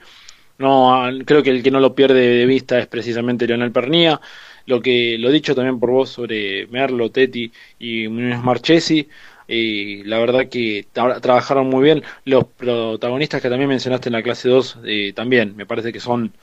No, 0.61 1.09
creo 1.25 1.43
que 1.43 1.49
el 1.49 1.63
que 1.63 1.71
no 1.71 1.79
lo 1.79 1.95
pierde 1.95 2.19
de 2.21 2.45
vista 2.45 2.79
es 2.79 2.87
precisamente 2.87 3.47
Leonel 3.47 3.71
Pernía. 3.71 4.21
Lo 4.65 4.81
que 4.81 5.17
lo 5.17 5.31
dicho 5.31 5.55
también 5.55 5.79
por 5.79 5.91
vos 5.91 6.09
sobre 6.09 6.67
Merlo, 6.67 7.11
Teti 7.11 7.51
y 7.79 8.07
Muñoz 8.07 8.43
Marchesi. 8.43 9.09
Eh, 9.47 10.03
la 10.05 10.19
verdad 10.19 10.47
que 10.49 10.87
trabajaron 10.93 11.67
muy 11.67 11.83
bien. 11.83 12.03
Los 12.25 12.45
protagonistas 12.45 13.41
que 13.41 13.49
también 13.49 13.69
mencionaste 13.69 14.09
en 14.09 14.13
la 14.13 14.23
clase 14.23 14.49
2 14.49 14.79
también 15.15 15.55
me 15.55 15.65
parece 15.65 15.91
que 15.91 15.99
son 15.99 16.33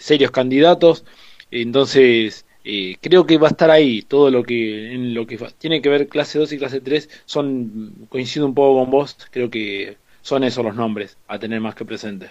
serios 0.00 0.30
candidatos. 0.30 1.04
Entonces, 1.50 2.46
eh, 2.64 2.96
creo 3.00 3.26
que 3.26 3.38
va 3.38 3.48
a 3.48 3.50
estar 3.50 3.70
ahí 3.70 4.02
todo 4.02 4.30
lo 4.30 4.42
que 4.42 4.92
en 4.92 5.14
lo 5.14 5.26
que 5.26 5.38
tiene 5.58 5.80
que 5.80 5.88
ver 5.88 6.08
clase 6.08 6.38
2 6.38 6.52
y 6.52 6.58
clase 6.58 6.80
3 6.80 7.08
son 7.24 8.06
coincido 8.10 8.46
un 8.46 8.54
poco 8.54 8.80
con 8.80 8.90
vos 8.90 9.16
creo 9.30 9.50
que 9.50 9.96
son 10.22 10.44
esos 10.44 10.64
los 10.64 10.74
nombres 10.76 11.16
a 11.26 11.38
tener 11.38 11.60
más 11.60 11.74
que 11.74 11.86
presente 11.86 12.30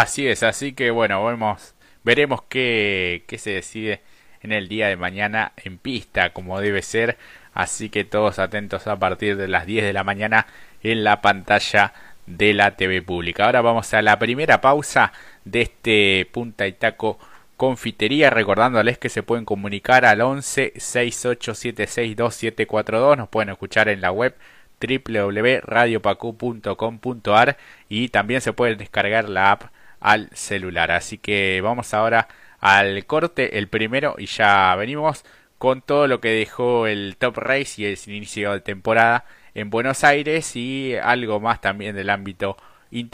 así 0.00 0.26
es 0.26 0.42
así 0.42 0.72
que 0.72 0.90
bueno 0.90 1.24
vemos 1.24 1.74
veremos 2.04 2.42
qué, 2.48 3.24
qué 3.26 3.38
se 3.38 3.50
decide 3.50 4.00
en 4.42 4.52
el 4.52 4.68
día 4.68 4.88
de 4.88 4.96
mañana 4.96 5.52
en 5.56 5.78
pista 5.78 6.30
como 6.30 6.60
debe 6.60 6.82
ser. 6.82 7.16
Así 7.54 7.88
que 7.90 8.04
todos 8.04 8.38
atentos 8.38 8.86
a 8.86 8.98
partir 8.98 9.36
de 9.36 9.48
las 9.48 9.66
10 9.66 9.84
de 9.84 9.92
la 9.92 10.04
mañana 10.04 10.46
en 10.82 11.04
la 11.04 11.20
pantalla 11.20 11.92
de 12.26 12.54
la 12.54 12.76
TV 12.76 13.02
pública. 13.02 13.44
Ahora 13.46 13.60
vamos 13.62 13.92
a 13.94 14.02
la 14.02 14.18
primera 14.18 14.60
pausa 14.60 15.12
de 15.44 15.62
este 15.62 16.28
punta 16.32 16.66
y 16.66 16.72
taco 16.72 17.18
confitería, 17.56 18.30
recordándoles 18.30 18.98
que 18.98 19.08
se 19.08 19.22
pueden 19.22 19.44
comunicar 19.44 20.04
al 20.04 20.20
11 20.20 20.72
6876 20.76 22.16
2742, 22.16 23.18
nos 23.18 23.28
pueden 23.28 23.50
escuchar 23.50 23.88
en 23.88 24.00
la 24.00 24.10
web 24.10 24.34
www.radiopacu.com.ar 24.80 27.56
y 27.88 28.08
también 28.08 28.40
se 28.40 28.52
pueden 28.52 28.78
descargar 28.78 29.28
la 29.28 29.52
app 29.52 29.70
al 30.02 30.28
celular. 30.34 30.90
Así 30.90 31.18
que 31.18 31.60
vamos 31.62 31.94
ahora 31.94 32.28
al 32.60 33.06
corte, 33.06 33.58
el 33.58 33.68
primero, 33.68 34.16
y 34.18 34.26
ya 34.26 34.74
venimos 34.76 35.24
con 35.58 35.80
todo 35.82 36.06
lo 36.08 36.20
que 36.20 36.30
dejó 36.30 36.86
el 36.86 37.16
Top 37.18 37.38
Race 37.38 37.80
y 37.80 37.86
el 37.86 37.98
inicio 38.06 38.52
de 38.52 38.60
temporada 38.60 39.24
en 39.54 39.70
Buenos 39.70 40.04
Aires 40.04 40.56
y 40.56 40.96
algo 40.96 41.40
más 41.40 41.60
también 41.60 41.94
del 41.94 42.10
ámbito 42.10 42.56
internacional 42.90 43.12